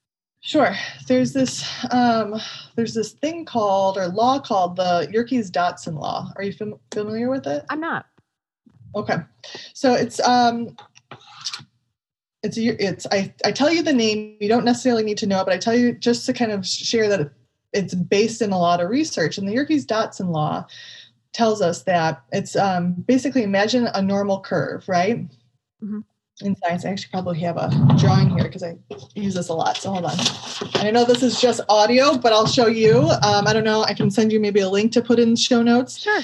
[0.41, 0.75] Sure.
[1.07, 2.41] There's this um,
[2.77, 6.31] there's this thing called or law called the Yerkes Dodson law.
[6.37, 7.65] Are you fam- familiar with it?
[7.69, 8.07] I'm not.
[8.97, 9.17] Okay,
[9.73, 10.77] so it's um,
[12.43, 14.37] it's it's I I tell you the name.
[14.41, 16.67] You don't necessarily need to know it, but I tell you just to kind of
[16.67, 17.31] share that
[17.73, 19.37] it's based in a lot of research.
[19.37, 20.67] And the Yerkes Dodson law
[21.35, 25.27] tells us that it's um, basically imagine a normal curve, right?
[25.83, 26.05] Mhm.
[26.41, 28.77] In science, I actually probably have a drawing here because I
[29.15, 29.77] use this a lot.
[29.77, 30.19] So hold on.
[30.75, 33.09] And I know this is just audio, but I'll show you.
[33.23, 33.85] Um, I don't know.
[33.85, 36.01] I can send you maybe a link to put in the show notes.
[36.01, 36.23] Sure.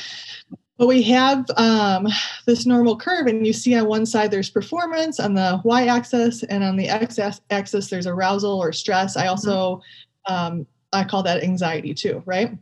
[0.78, 2.08] But we have um,
[2.46, 6.42] this normal curve, and you see on one side there's performance on the y axis,
[6.44, 9.16] and on the x axis there's arousal or stress.
[9.16, 9.80] I also
[10.26, 12.56] um, I call that anxiety too, right?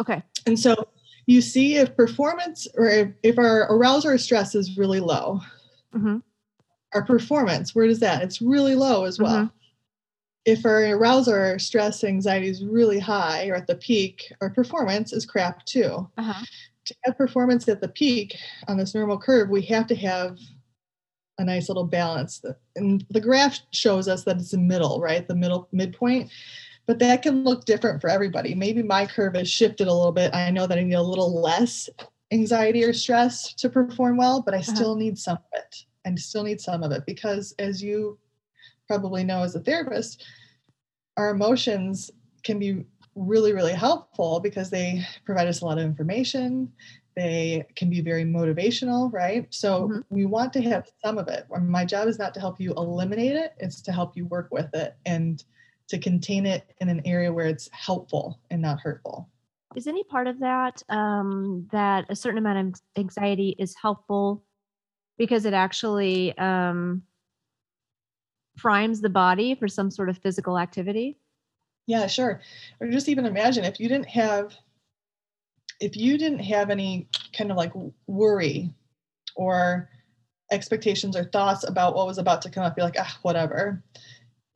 [0.00, 0.22] Okay.
[0.46, 0.88] And so
[1.28, 5.40] you see if performance or if, if our arousal or stress is really low,
[5.92, 6.18] hmm
[6.94, 8.22] our performance, where does that?
[8.22, 9.44] It's really low as well.
[9.44, 9.50] Mhm.
[10.46, 15.12] If our arousal or stress anxiety is really high or at the peak, our performance
[15.12, 16.08] is crap too.
[16.16, 16.44] Uh-huh.
[16.86, 20.38] To have performance at the peak on this normal curve, we have to have
[21.36, 22.42] a nice little balance.
[22.74, 25.28] And the graph shows us that it's the middle, right?
[25.28, 26.30] The middle midpoint.
[26.88, 28.54] But that can look different for everybody.
[28.54, 30.34] Maybe my curve has shifted a little bit.
[30.34, 31.90] I know that I need a little less
[32.32, 35.84] anxiety or stress to perform well, but I still need some of it.
[36.06, 38.18] I still need some of it because, as you
[38.86, 40.24] probably know as a therapist,
[41.18, 42.10] our emotions
[42.42, 46.72] can be really, really helpful because they provide us a lot of information.
[47.16, 49.46] They can be very motivational, right?
[49.52, 50.04] So Mhm.
[50.08, 51.44] we want to have some of it.
[51.60, 54.74] My job is not to help you eliminate it, it's to help you work with
[54.74, 55.44] it and
[55.88, 59.28] to contain it in an area where it's helpful and not hurtful.
[59.76, 64.44] Is any part of that um, that a certain amount of anxiety is helpful
[65.18, 67.02] because it actually um,
[68.56, 71.18] primes the body for some sort of physical activity?
[71.86, 72.40] Yeah, sure.
[72.80, 74.54] Or just even imagine if you didn't have
[75.80, 77.72] if you didn't have any kind of like
[78.06, 78.74] worry
[79.36, 79.88] or
[80.50, 83.82] expectations or thoughts about what was about to come up, you're like, ah, whatever.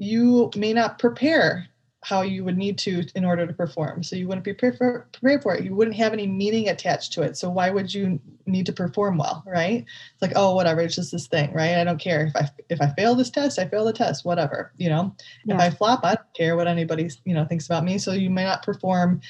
[0.03, 1.69] You may not prepare
[2.05, 4.03] how you would need to in order to perform.
[4.03, 5.65] So you wouldn't be prepared for, prepared for it.
[5.65, 7.37] You wouldn't have any meaning attached to it.
[7.37, 9.85] So why would you need to perform well, right?
[9.85, 10.81] It's like, oh, whatever.
[10.81, 11.77] It's just this thing, right?
[11.77, 14.73] I don't care if I if I fail this test, I fail the test, whatever.
[14.79, 15.15] You know,
[15.47, 17.99] if I flop, I don't care what anybody you know thinks about me.
[17.99, 19.21] So you may not perform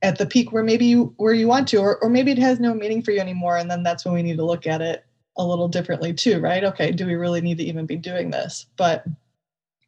[0.00, 2.60] at the peak where maybe you where you want to, or or maybe it has
[2.60, 3.58] no meaning for you anymore.
[3.58, 5.04] And then that's when we need to look at it
[5.36, 6.64] a little differently too, right?
[6.64, 8.66] Okay, do we really need to even be doing this?
[8.78, 9.04] But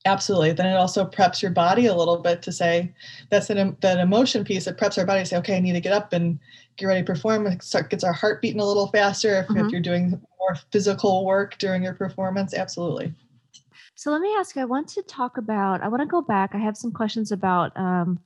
[0.06, 2.92] absolutely then it also preps your body a little bit to say
[3.30, 5.80] that's an that emotion piece it preps our body to say okay i need to
[5.80, 6.38] get up and
[6.76, 9.66] get ready to perform it start, gets our heart beating a little faster if, Mhm.
[9.66, 13.12] if you're doing more physical work during your performance absolutely
[13.94, 16.54] So let me ask you, I want to talk about, I want to go back.
[16.54, 18.18] I have some questions about um,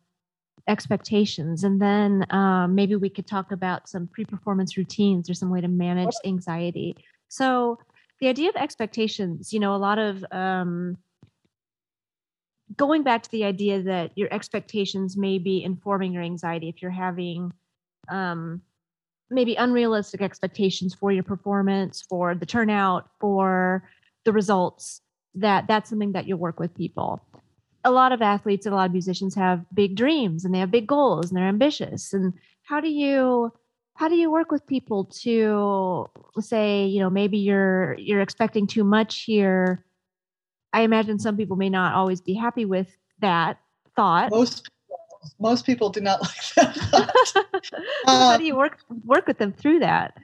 [0.67, 5.49] expectations, and then um, maybe we could talk about some pre performance routines or some
[5.49, 6.97] way to manage anxiety.
[7.29, 7.79] So,
[8.21, 10.97] the idea of expectations, you know, a lot of um,
[12.81, 16.91] going back to the idea that your expectations may be informing your anxiety if you're
[16.91, 17.53] having
[18.09, 18.63] um,
[19.29, 23.87] maybe unrealistic expectations for your performance, for the turnout, for
[24.25, 25.03] the results
[25.35, 27.21] that that's something that you'll work with people.
[27.85, 30.71] A lot of athletes and a lot of musicians have big dreams and they have
[30.71, 32.15] big goals and they're ambitious.
[32.15, 33.53] And how do you
[33.95, 36.09] how do you work with people to
[36.41, 39.85] say, you know, maybe you're you're expecting too much here?
[40.73, 42.89] I imagine some people may not always be happy with
[43.21, 43.59] that
[43.97, 44.31] thought.
[44.31, 44.69] most
[45.39, 47.75] most people do not like that thought.
[48.07, 50.15] how Uh, do you work work with them through that?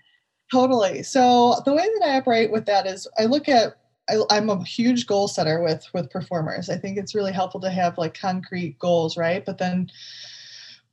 [0.51, 1.03] Totally.
[1.03, 3.76] So the way that I operate with that is I look at
[4.09, 6.70] I, I'm a huge goal setter with with performers.
[6.70, 9.44] I think it's really helpful to have like concrete goals, right?
[9.44, 9.90] But then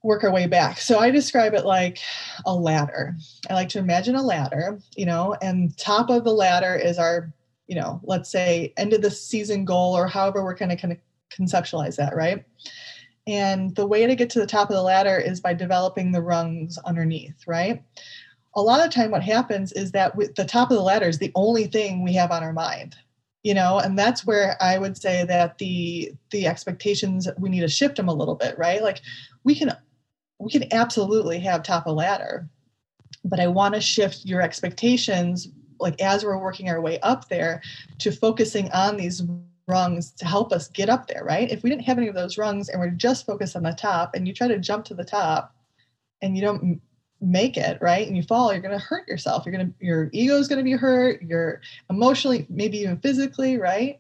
[0.04, 0.80] work our way back.
[0.80, 2.00] So I describe it like
[2.46, 3.16] a ladder.
[3.50, 7.32] I like to imagine a ladder, you know, and top of the ladder is our,
[7.74, 10.92] you know, let's say end of the season goal or however we're kind of kind
[10.92, 11.00] of
[11.36, 12.46] conceptualize that, right?
[13.26, 16.22] And the way to get to the top of the ladder is by developing the
[16.22, 17.82] rungs underneath, right?
[18.56, 21.18] a lot of time what happens is that with the top of the ladder is
[21.18, 22.96] the only thing we have on our mind
[23.42, 27.68] you know and that's where i would say that the the expectations we need to
[27.68, 29.02] shift them a little bit right like
[29.44, 29.72] we can
[30.40, 32.48] we can absolutely have top of ladder
[33.26, 35.48] but i want to shift your expectations
[35.80, 37.62] like as we're working our way up there
[38.00, 39.24] to focusing on these
[39.68, 41.52] rungs to help us get up there right?
[41.52, 44.16] If we didn't have any of those rungs and we're just focused on the top
[44.16, 45.56] and you try to jump to the top
[46.22, 46.82] and you don't
[47.22, 49.46] make it right and you fall you're going to hurt yourself.
[49.46, 53.58] You're going to your ego is going to be hurt you're emotionally maybe even physically
[53.58, 54.00] right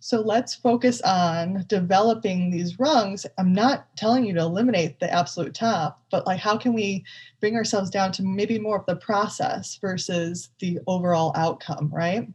[0.00, 3.26] so let's focus on developing these rungs.
[3.38, 7.04] I'm not telling you to eliminate the absolute top but like how can we
[7.40, 12.26] bring ourselves down to maybe more of the process versus the overall outcome right?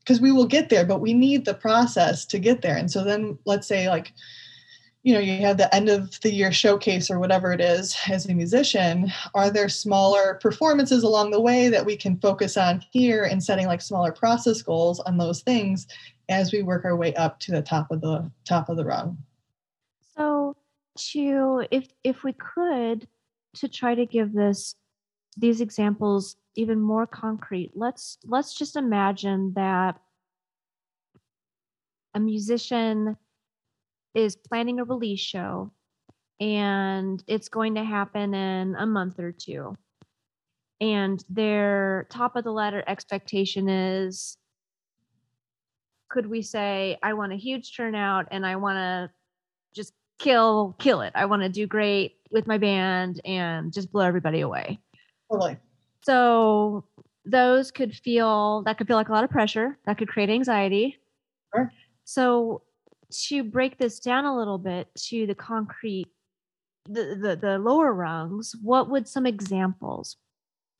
[0.00, 2.76] Because we will get there but we need the process to get there.
[2.76, 4.12] And so then let's say like
[5.02, 8.26] you know you have the end of the year showcase or whatever it is as
[8.26, 13.24] a musician are there smaller performances along the way that we can focus on here
[13.24, 15.86] and setting like smaller process goals on those things
[16.30, 19.18] as we work our way up to the top of the top of the rung?
[20.16, 20.56] So
[20.96, 23.06] to if if we could
[23.56, 24.74] to try to give this
[25.36, 30.00] these examples even more concrete, let's let's just imagine that
[32.14, 33.16] a musician
[34.14, 35.72] is planning a release show
[36.40, 39.76] and it's going to happen in a month or two.
[40.80, 44.38] And their top of the ladder expectation is
[46.08, 49.10] could we say I want a huge turnout and I want to
[49.74, 51.12] just kill kill it.
[51.14, 54.80] I want to do great with my band and just blow everybody away.
[55.30, 55.58] totally
[56.02, 56.84] So
[57.26, 59.78] those could feel that could feel like a lot of pressure.
[59.84, 60.98] That could create anxiety.
[61.54, 61.70] Sure.
[62.04, 62.62] So
[63.10, 66.06] to break this down a little bit to the concrete
[66.86, 70.16] the the, the lower rungs, what would some examples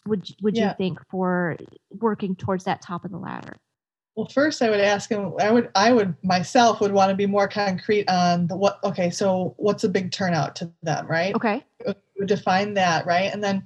[0.07, 0.70] would would Yeah.
[0.70, 1.57] you think for
[1.91, 3.57] working towards that top of the ladder?
[4.16, 5.33] Well, first I would ask him.
[5.39, 8.78] I would, I would myself would want to be more concrete on the what.
[8.83, 11.35] Okay, so what's a big turnout to them, right?
[11.35, 11.64] Okay.
[11.87, 13.33] Would define that, right?
[13.33, 13.62] And then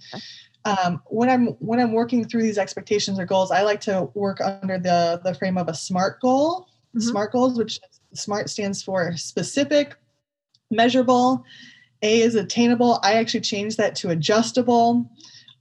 [0.64, 4.40] um, when I'm when I'm working through these expectations or goals, I like to work
[4.40, 6.68] under the the frame of a SMART goal.
[6.94, 7.00] Mm-hmm.
[7.00, 7.80] SMART goals, which
[8.14, 9.96] SMART stands for specific,
[10.70, 11.44] measurable.
[12.02, 13.00] A is attainable.
[13.02, 15.10] I actually changed that to adjustable.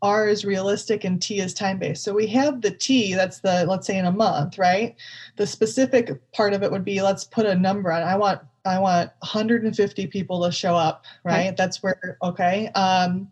[0.02, 2.04] R is realistic and T is time based.
[2.04, 4.96] So we have the T, that's the, let's say in a month, right?
[5.38, 8.04] The specific part of it would be let's put a number on.
[8.04, 11.48] I want I want 150 people to show up, right?
[11.48, 11.56] Okay.
[11.58, 12.70] That's where okay.
[12.76, 13.30] Um,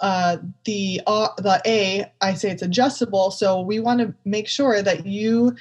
[0.00, 3.30] uh, the uh, the A, I say it's adjustable.
[3.30, 5.56] So we want to make sure that you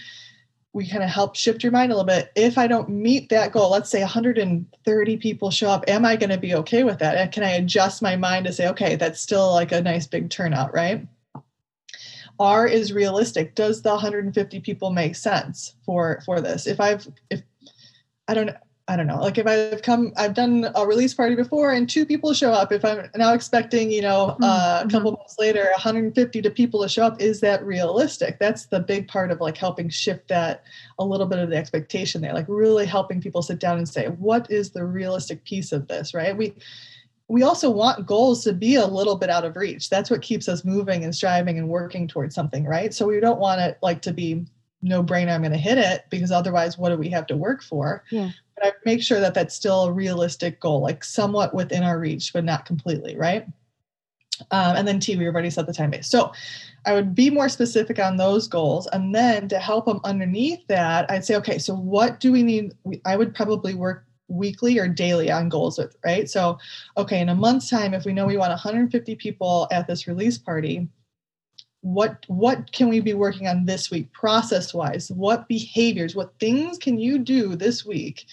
[0.74, 2.32] we kind of help shift your mind a little bit.
[2.36, 6.30] If I don't meet that goal, let's say 130 people show up, am I going
[6.30, 7.18] to be okay with that?
[7.18, 10.30] And can I adjust my mind to say, okay, that's still like a nice big
[10.30, 11.08] turnout, right?
[12.40, 13.56] R is realistic.
[13.56, 16.68] Does the 150 people make sense for for this?
[16.68, 17.42] If I've if
[18.28, 18.56] I don't
[18.90, 22.06] I don't know, like if I've come, I've done a release party before and two
[22.06, 22.72] people show up.
[22.72, 24.44] If I'm now expecting, you know, mm-hmm.
[24.44, 25.20] uh, a couple mm-hmm.
[25.20, 28.40] months later, 150 to people to show up, is that realistic?
[28.40, 30.64] That's the big part of like helping shift that
[31.00, 34.08] a little bit of the expectation there, like really helping people sit down and say,
[34.08, 36.38] what is the realistic piece of this, right?
[36.38, 36.54] We,
[37.28, 39.90] we also want goals to be a little bit out of reach.
[39.90, 42.94] That's what keeps us moving and striving and working towards something, right?
[42.94, 44.46] So we don't want it like to be
[44.84, 47.64] no brainer i'm going to hit it because otherwise what do we have to work
[47.64, 51.84] for yeah but I make sure that that's still a realistic goal, like somewhat within
[51.84, 53.46] our reach, but not completely, right?
[54.52, 56.08] Um, and then T, we already set the time base.
[56.10, 56.32] So
[56.86, 58.88] I would be more specific on those goals.
[58.88, 62.74] And then to help them underneath that, I'd say, okay, so what do we need?
[63.06, 66.30] I would probably work weekly or daily on goals with, right?
[66.30, 66.58] So,
[66.98, 70.38] okay, in a month's time, if we know we want 150 people at this release
[70.38, 70.88] party,
[71.94, 76.78] what what can we be working on this week process wise what behaviors what things
[76.78, 78.26] can you do this week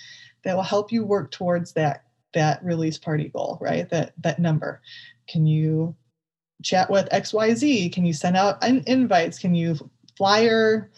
[0.45, 3.89] that will help you work towards that that release party goal right?
[3.89, 4.83] That that number.
[5.27, 5.97] Can you
[6.63, 9.39] chat with xyz can you send out invites?
[9.39, 9.77] Can you
[10.17, 10.91] flyer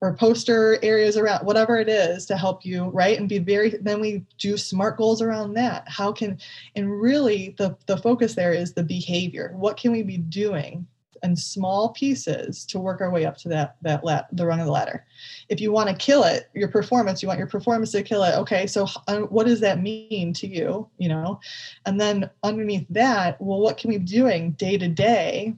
[0.00, 3.18] or poster areas around whatever it is to help you right?
[3.18, 5.88] And be very then we do smart goals around that.
[5.88, 6.38] How can
[6.76, 9.54] and really the the focus there is the behavior.
[9.56, 10.86] What can we be doing
[11.22, 14.02] in small pieces to work our way up to that that
[14.32, 15.04] the rung of the ladder.
[15.48, 18.34] If you want to kill it, your performance, you want your performance to kill it.
[18.34, 20.88] Okay, so uh, what does that mean to you?
[20.98, 21.40] You know,
[21.86, 25.54] and then underneath that, well, what can we be doing day to day?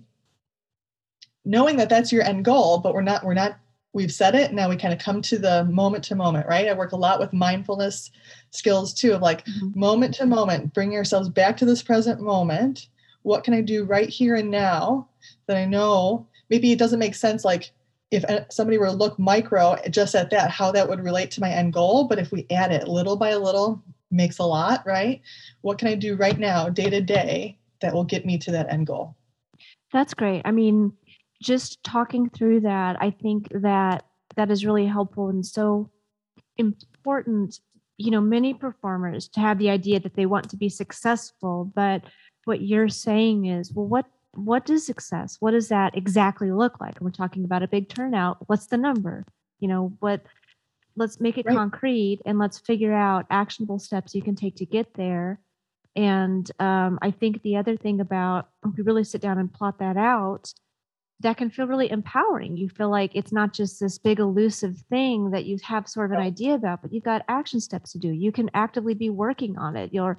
[1.45, 3.59] Knowing that that's your end goal, but we're not we're not
[3.95, 6.75] we've said it now we kind of come to the moment to moment right i
[6.75, 8.11] work a lot with mindfulness
[8.51, 9.79] skills too of like mm-hmm.
[9.79, 12.89] moment to moment bring yourselves back to this present moment
[13.23, 15.09] what can i do right here and now
[15.47, 17.71] that I know maybe it doesn't make sense like
[18.11, 21.51] if somebody were to look micro just at that how that would relate to my
[21.51, 22.05] end goal.
[22.05, 25.21] But if we add it little by little makes a lot right?
[25.63, 28.73] What can i do right now day to day that will get me to that
[28.73, 29.17] end goal?
[29.93, 30.43] That's great.
[30.45, 30.93] I mean
[31.43, 34.05] just talking through that i think that
[34.37, 35.91] that is really helpful and so
[36.57, 37.61] important.
[37.97, 42.03] You know many performers to have the idea that they want to be successful but
[42.45, 44.07] what you're saying is well what
[44.37, 47.01] what does success what does that exactly look like?
[47.01, 48.39] We're talking about a big turnout.
[48.47, 49.25] What's the number?
[49.61, 50.23] You know what
[50.97, 51.57] let's make it right.
[51.57, 55.41] concrete and let's figure out actionable steps you can take to get there.
[55.97, 59.79] And um, i think the other thing about if we really sit down and plot
[59.79, 60.53] that out
[61.21, 62.57] that can feel really empowering.
[62.57, 66.19] You feel like it's not just this big elusive thing that you have sort of
[66.19, 68.09] an idea about but you've got action steps to do.
[68.09, 69.95] You can actively be working on it.
[69.95, 70.19] You're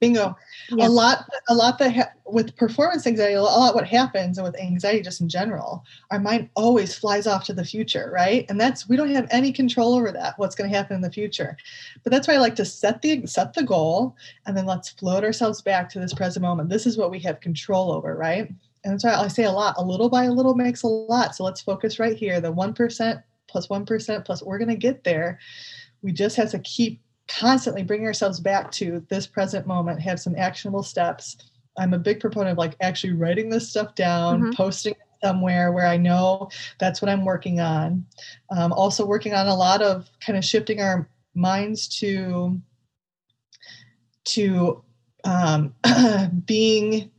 [0.00, 0.36] bingo.
[0.78, 4.58] A lot a lot that ha- with performance anxiety a lot what happens and with
[4.60, 8.46] anxiety just in general our mind always flies off to the future right?
[8.48, 11.10] And that's we don't have any control over that what's going to happen in the
[11.10, 11.56] future.
[12.02, 14.16] But that's why i like to set the set the goal
[14.46, 16.68] and then let's float ourselves back to this present moment.
[16.68, 18.48] This is what we have control over right?
[18.84, 21.34] And that's why i say a lot a little by a little makes a lot.
[21.34, 23.22] So let's focus right here the 1%
[23.52, 25.38] plus 1 plus we're going to get there.
[26.00, 30.36] We just have to keep constantly bringing ourselves back to this present moment, have some
[30.36, 31.36] actionable steps.
[31.78, 34.52] I'm a big proponent of like actually writing this stuff down, mm-hmm.
[34.52, 38.04] posting somewhere where I know that's what I'm working on.
[38.50, 42.60] Um, also, working on a lot of kind of shifting our minds to
[44.24, 44.82] to
[45.24, 45.74] um,
[46.44, 47.10] being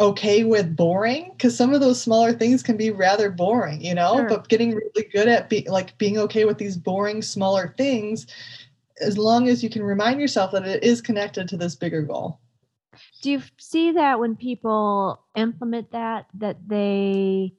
[0.00, 4.16] okay with boring because some of those smaller things can be rather boring you know
[4.16, 4.28] sure.
[4.28, 8.26] but getting really good at be, like being okay with these boring smaller things
[9.00, 12.40] as long as you can remind yourself that it is connected to this bigger goal.
[13.22, 17.54] Do you see that when people implement that, that they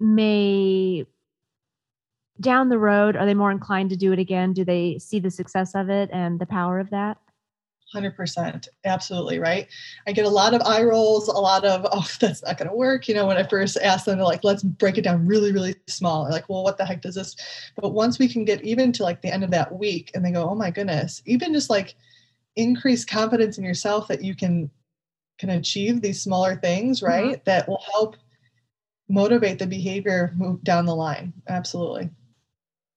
[0.00, 1.04] may
[2.40, 5.30] down the road are they more inclined to do it again do they see the
[5.30, 7.16] success of it and the power of that
[7.94, 9.68] 100% absolutely right
[10.06, 12.76] i get a lot of eye rolls a lot of oh that's not going to
[12.76, 15.52] work you know when i first ask them to like let's break it down really
[15.52, 17.36] really small like well what the heck does this
[17.76, 20.32] but once we can get even to like the end of that week and they
[20.32, 21.94] go oh my goodness even just like
[22.56, 24.70] increase confidence in yourself that you can
[25.38, 27.06] can achieve these smaller things mm-hmm.
[27.06, 27.42] right mm-hmm.
[27.44, 28.16] that will help
[29.08, 32.08] motivate the behavior move down the line absolutely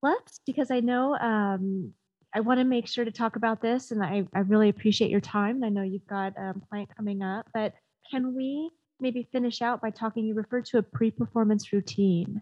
[0.02, 1.94] let's because i know um,
[2.34, 5.22] i want to make sure to talk about this and I, I really appreciate your
[5.22, 7.74] time i know you've got a um, plant coming up but
[8.10, 8.70] can we
[9.00, 12.42] maybe finish out by talking you referred to a pre-performance routine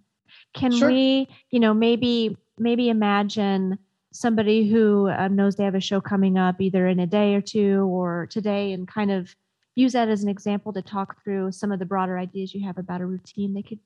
[0.53, 0.89] can sure.
[0.89, 3.77] we you know maybe maybe imagine
[4.13, 7.41] somebody who um, knows they have a show coming up either in a day or
[7.41, 9.36] two or today and kind of
[9.75, 12.77] use that as an example to talk through some of the broader ideas you have
[12.77, 13.79] about a routine they could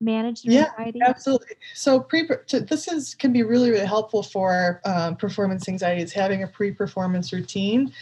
[0.00, 1.00] manage their yeah, anxiety?
[1.04, 1.56] Absolutely.
[1.74, 6.42] So pre this is can be really really helpful for um, performance anxiety is having
[6.42, 7.92] a pre-performance routine.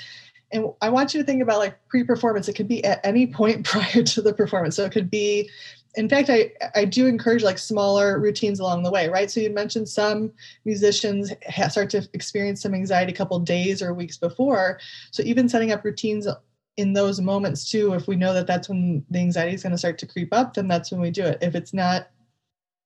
[0.52, 2.48] And I want you to think about like pre-performance.
[2.48, 4.76] It could be at any point prior to the performance.
[4.76, 5.50] So it could be
[5.96, 9.30] in fact, I, I do encourage like smaller routines along the way, right?
[9.30, 10.32] So you mentioned some
[10.64, 11.32] musicians
[11.68, 14.80] start to experience some anxiety a couple days or weeks before.
[15.12, 16.26] So even setting up routines
[16.76, 19.78] in those moments too if we know that that's when the anxiety is going to
[19.78, 21.38] start to creep up then that's when we do it.
[21.40, 22.08] If it's not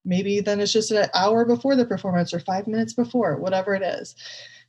[0.05, 3.83] maybe then it's just an hour before the performance or five minutes before whatever it
[3.83, 4.15] is.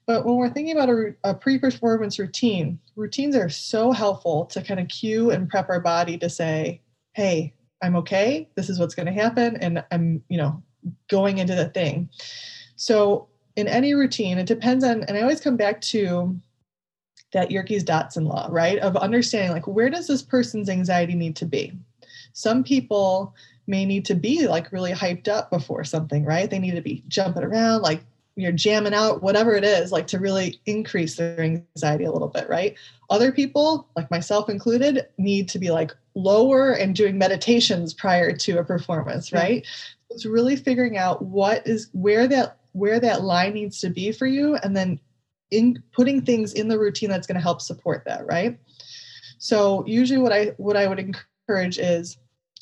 [0.05, 4.79] But when we're thinking about a, a pre-performance routine routines are so helpful to kind
[4.79, 6.81] of cue and prep our body to say
[7.13, 8.49] hey i'm okay.
[8.55, 10.63] This is what's going to happen and i'm you know
[11.09, 12.09] going into the thing.
[12.77, 16.39] So in any routine it depends on and i always come back to
[17.31, 18.79] that Yerkes Dodson law, right?
[18.79, 21.73] Of understanding like where does this person's anxiety need to be?
[22.33, 23.35] Some people
[23.67, 26.49] may need to be like really hyped up before something, right?
[26.49, 28.01] They need to be jumping around, like
[28.35, 32.49] you're jamming out, whatever it is, like to really increase their anxiety a little bit,
[32.49, 32.75] right?
[33.09, 38.59] Other people, like myself included, need to be like lower and doing meditations prior to
[38.59, 39.65] a performance, right?
[40.09, 44.27] It's really figuring out what is where that where that line needs to be for
[44.27, 44.99] you and then
[45.51, 48.59] in putting things in the routine that's going to help support that right?
[49.37, 52.17] So usually what i what i would encourage is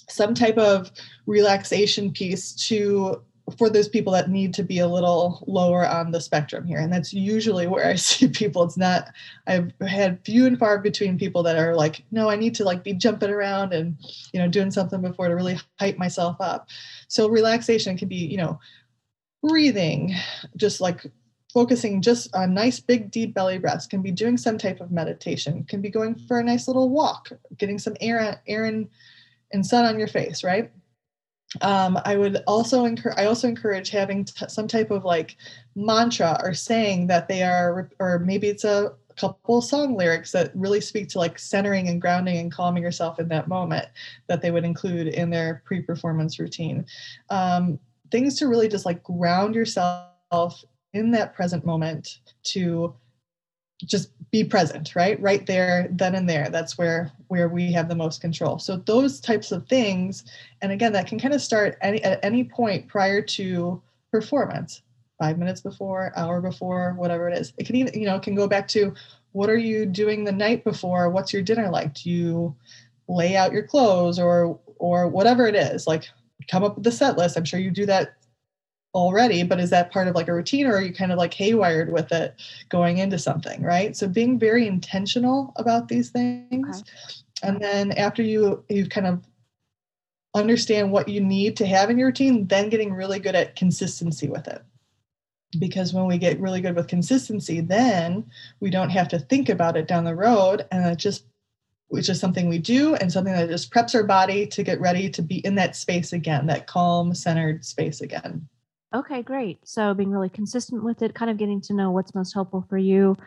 [0.09, 0.91] some type of
[1.25, 3.21] relaxation piece to
[3.57, 6.79] for those people that need to be a little lower on the spectrum here.
[6.79, 8.63] And that's usually where i see people.
[8.63, 9.11] It's not
[9.47, 12.83] i've had few and far between people that are like no i need to like
[12.83, 13.97] be jumping around and
[14.33, 16.67] you know doing something before to really hype myself up.
[17.07, 18.59] So relaxation can be you know
[19.43, 20.13] breathing
[20.55, 21.05] just like
[21.57, 25.63] focusing just on nice big deep belly breaths can be doing some type of meditation
[25.63, 28.87] can be going for a nice little walk getting some air air and,
[29.51, 30.71] and sun on your face right?
[31.61, 35.35] Um, i would also encourage i also encourage having t- some type of like
[35.75, 40.79] mantra or saying that they are or maybe it's a couple song lyrics that really
[40.79, 43.87] speak to like centering and grounding and calming yourself in that moment
[44.27, 46.85] that they would include in their pre-performance routine.
[47.31, 47.79] Um,
[48.11, 50.63] things to really just like ground yourself
[50.97, 52.93] in that present moment to
[53.85, 55.21] just be present right?
[55.21, 56.49] Right there then and there.
[56.49, 58.59] That's where where we have the most control.
[58.59, 60.25] So those types of things
[60.61, 63.81] and again that can kind of start any at any point prior to
[64.11, 64.81] performance.
[65.19, 67.53] Five minutes before hour before whatever it is.
[67.57, 68.93] It can even you know can go back to
[69.31, 71.09] what are you doing the night before?
[71.09, 71.93] What's your dinner like?
[71.93, 72.55] Do you
[73.07, 75.85] lay out your clothes or or whatever it is?
[75.87, 76.05] Like
[76.49, 77.37] come up with the set list.
[77.37, 78.15] I'm sure you do that
[78.97, 81.31] already, but is that part of like a routine or are you kind of like
[81.31, 82.35] haywired with it
[82.69, 83.95] going into something, right?
[83.95, 86.79] So being very intentional about these things.
[86.79, 86.89] Okay.
[87.43, 89.23] And then after you you kind of
[90.33, 94.27] understand what you need to have in your routine, then getting really good at consistency
[94.27, 94.63] with it.
[95.59, 98.25] Because when we get really good with consistency, then
[98.59, 101.25] we don't have to think about it down the road and it just
[101.89, 105.09] which is something we do and something that just preps our body to get ready
[105.09, 108.45] to be in that space again, that calm, centered space again.
[108.95, 109.59] Okay, great.
[109.67, 112.77] So being really consistent with it, kind of getting to know what's most helpful for
[112.77, 113.17] you,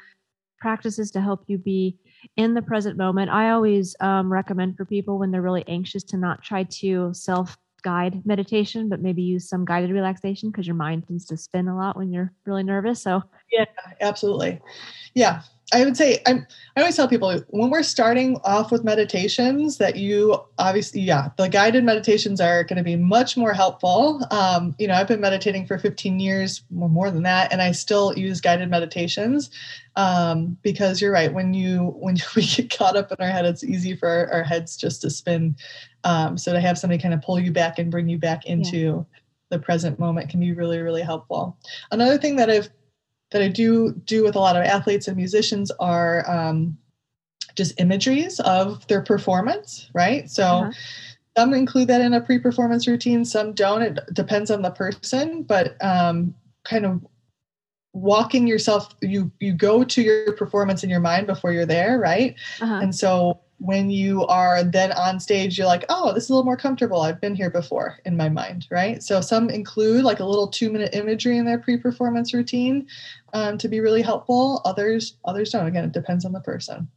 [0.59, 1.99] practices to help you be
[2.37, 3.31] in the present moment.
[3.31, 7.59] I always um, recommend for people when they're really anxious to not try to self
[7.83, 11.77] guide meditation, but maybe use some guided relaxation because your mind tends to spin a
[11.77, 13.03] lot when you're really nervous.
[13.03, 13.65] So, yeah,
[14.01, 14.61] absolutely.
[15.15, 15.43] Yeah.
[15.73, 16.47] I would say I'm,
[16.77, 21.49] I always tell people when we're starting off with meditations that you obviously, yeah, the
[21.49, 24.27] guided meditations are going to be much more helpful.
[24.31, 27.73] Um, you know, I've been meditating for 15 years, or more than that, and I
[27.73, 29.51] still use guided meditations
[29.97, 31.33] um, because you're right.
[31.33, 34.43] When you when we get caught up in our head, it's easy for our, our
[34.43, 35.57] heads just to spin.
[36.05, 38.77] Um, so to have somebody kind of pull you back and bring you back into
[38.77, 39.03] yeah.
[39.51, 41.57] the present moment can be really really helpful.
[41.93, 42.71] Another thing that I've
[43.31, 46.77] that I do do with a lot of athletes and musicians are um,
[47.55, 50.29] just imageries of their performance, right?
[50.31, 50.73] So uh-huh.
[51.37, 53.83] some include that in a pre-performance routine, some don't.
[53.83, 57.01] It depends on the person, but um, kind of
[57.93, 62.37] walking yourself you you go to your performance in your mind before you're there right
[62.61, 62.79] uh-huh.
[62.81, 66.47] and so when you are then on stage, you're like, oh, this is a little
[66.47, 67.03] more comfortable.
[67.03, 69.03] I've been here before in my mind, right?
[69.03, 72.87] So some include like a little two minute imagery in their pre-performance routine
[73.35, 74.63] um, to be really helpful.
[74.65, 75.67] Others, others don't.
[75.67, 76.89] Again, it depends on the person.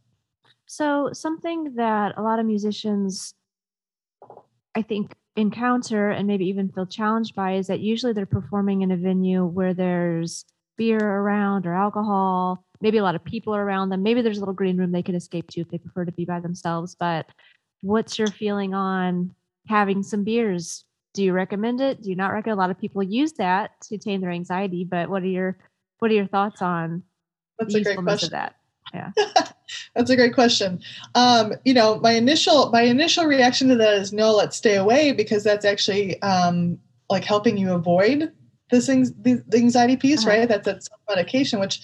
[0.64, 3.34] So something that a lot of musicians,
[4.74, 8.90] I think, encounter and maybe even feel challenged by is that usually they're performing in
[8.90, 10.46] a venue where there's
[10.78, 14.02] beer around or alcohol maybe a lot of people are around them.
[14.02, 16.26] Maybe there's a little green room they can escape to if they prefer to be
[16.26, 16.94] by themselves.
[16.94, 17.26] But
[17.80, 19.34] what's your feeling on
[19.66, 20.84] having some beers?
[21.14, 22.02] Do you recommend it?
[22.02, 22.58] Do you not recommend?
[22.58, 24.84] A lot of people use that to tame their anxiety.
[24.84, 25.56] But what are your
[25.98, 27.02] what are your thoughts on
[27.58, 28.26] That's a great question.
[28.26, 28.56] of that?
[28.92, 29.12] Yeah.
[29.96, 30.80] That's a great question.
[31.14, 35.12] Um, you know, my initial my initial reaction to that is no, let's stay away
[35.12, 36.78] because that's actually um,
[37.08, 38.30] like helping you avoid
[38.70, 40.36] this things the anxiety piece, uh-huh.
[40.36, 40.48] right?
[40.48, 41.80] That's that medication, which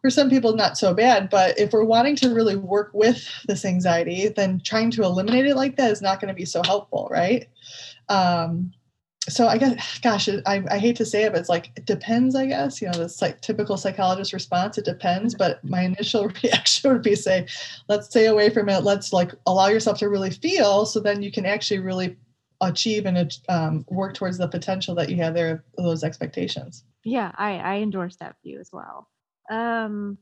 [0.00, 3.64] for some people not so bad but if we're wanting to really work with this
[3.64, 7.08] anxiety then trying to eliminate it like that is not going to be so helpful
[7.10, 7.48] right?
[8.08, 8.72] Um,
[9.28, 12.34] so i guess gosh I, I hate to say it but it's like it depends
[12.34, 16.90] i guess you know the like typical psychologist response it depends but my initial reaction
[16.90, 17.46] would be say
[17.88, 18.84] let's stay away from it.
[18.84, 22.16] Let's like allow yourself to really feel so then you can actually really
[22.60, 26.84] achieve and um, work towards the potential that you have there those expectations.
[27.04, 29.08] Yeah i i endorse that view as well
[29.50, 30.18] um,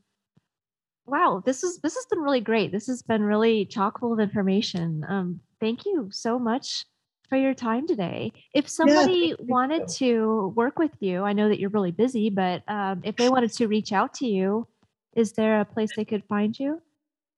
[1.05, 2.71] wow, this is this has been really great.
[2.71, 5.05] This has been really chock full of information.
[5.07, 6.85] Um, thank you so much
[7.29, 8.31] for your time today.
[8.53, 12.63] If somebody yeah, wanted to work with you, I know that you're really busy, but
[12.67, 14.67] um, if they wanted to reach out to you,
[15.15, 16.81] is there a place they could find you?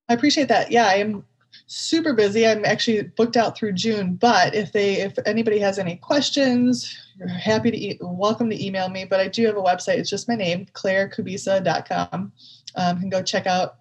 [0.08, 0.72] I appreciate that.
[0.72, 1.26] Yeah, I am
[1.68, 2.48] super busy.
[2.48, 7.28] I'm actually booked out through June, but if they if anybody has any questions, you're
[7.28, 9.06] happy to welcome to email me.
[9.06, 9.98] But I do have a website.
[9.98, 12.32] It's just my name, clairekubisa.com.
[12.76, 13.76] Um, can go check out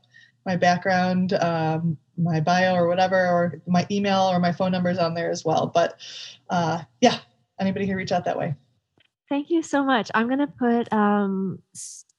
[0.47, 4.99] my background, um, my bio or whatever, or my email or my phone number is
[4.99, 5.67] on there as well.
[5.67, 6.01] But
[6.49, 7.19] uh, yeah,
[7.59, 8.55] anybody can reach out that way.
[9.29, 10.11] Thank you so much.
[10.15, 11.61] I'm going to put um,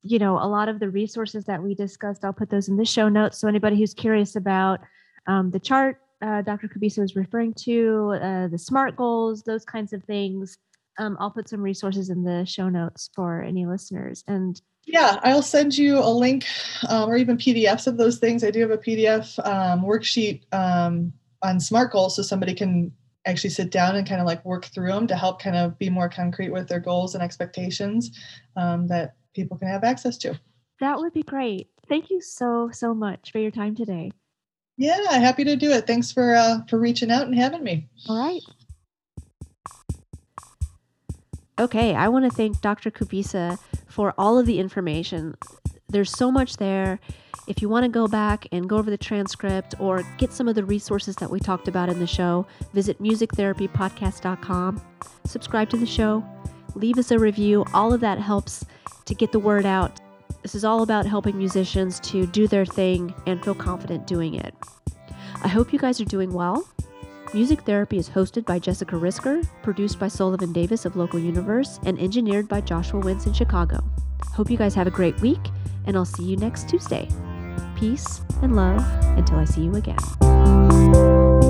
[0.03, 2.85] you know a lot of the resources that we discussed i'll put those in the
[2.85, 4.79] show notes so anybody who's curious about
[5.27, 6.67] um, the chart uh, Dr.
[6.67, 10.57] Kubisa was referring to, uh, the SMART goals, those kinds of things.
[10.99, 14.23] Um, I'll put some resources in the show notes for any listeners.
[14.27, 16.45] And yeah, I'll send you a link
[16.89, 18.43] um, or even PDFs of those things.
[18.43, 22.91] I do have a PDF um, worksheet um, on SMART goals so somebody can
[23.25, 25.89] actually sit down and kind of like work through them to help kind of be
[25.89, 28.19] more concrete with their goals and expectations
[28.57, 30.39] um, that people can have access to.
[30.79, 31.69] That would be great.
[31.87, 34.11] Thank you so, so much for your time today.
[34.81, 35.85] Yeah, happy to do it.
[35.85, 37.87] Thanks for uh, for reaching out and having me.
[38.09, 38.41] All right.
[41.59, 42.89] Okay, I want to thank Dr.
[42.89, 45.35] Kubisa for all of the information.
[45.87, 46.99] There's so much there.
[47.47, 50.55] If you want to go back and go over the transcript or get some of
[50.55, 54.81] the resources that we talked about in the show, visit musictherapypodcast.com.
[55.25, 56.23] Subscribe to the show,
[56.73, 57.65] leave us a review.
[57.75, 58.65] All of that helps
[59.05, 60.01] to get the word out
[60.41, 64.53] this is all about helping musicians to do their thing and feel confident doing it.
[65.43, 66.67] I hope you guys are doing well.
[67.33, 71.97] Music Therapy is hosted by Jessica Risker, produced by Sullivan Davis of Local Universe, and
[71.99, 73.81] engineered by Joshua Wentz in Chicago.
[74.33, 75.39] Hope you guys have a great week,
[75.85, 77.07] and I'll see you next Tuesday.
[77.75, 78.83] Peace and love
[79.17, 81.40] until I see you again.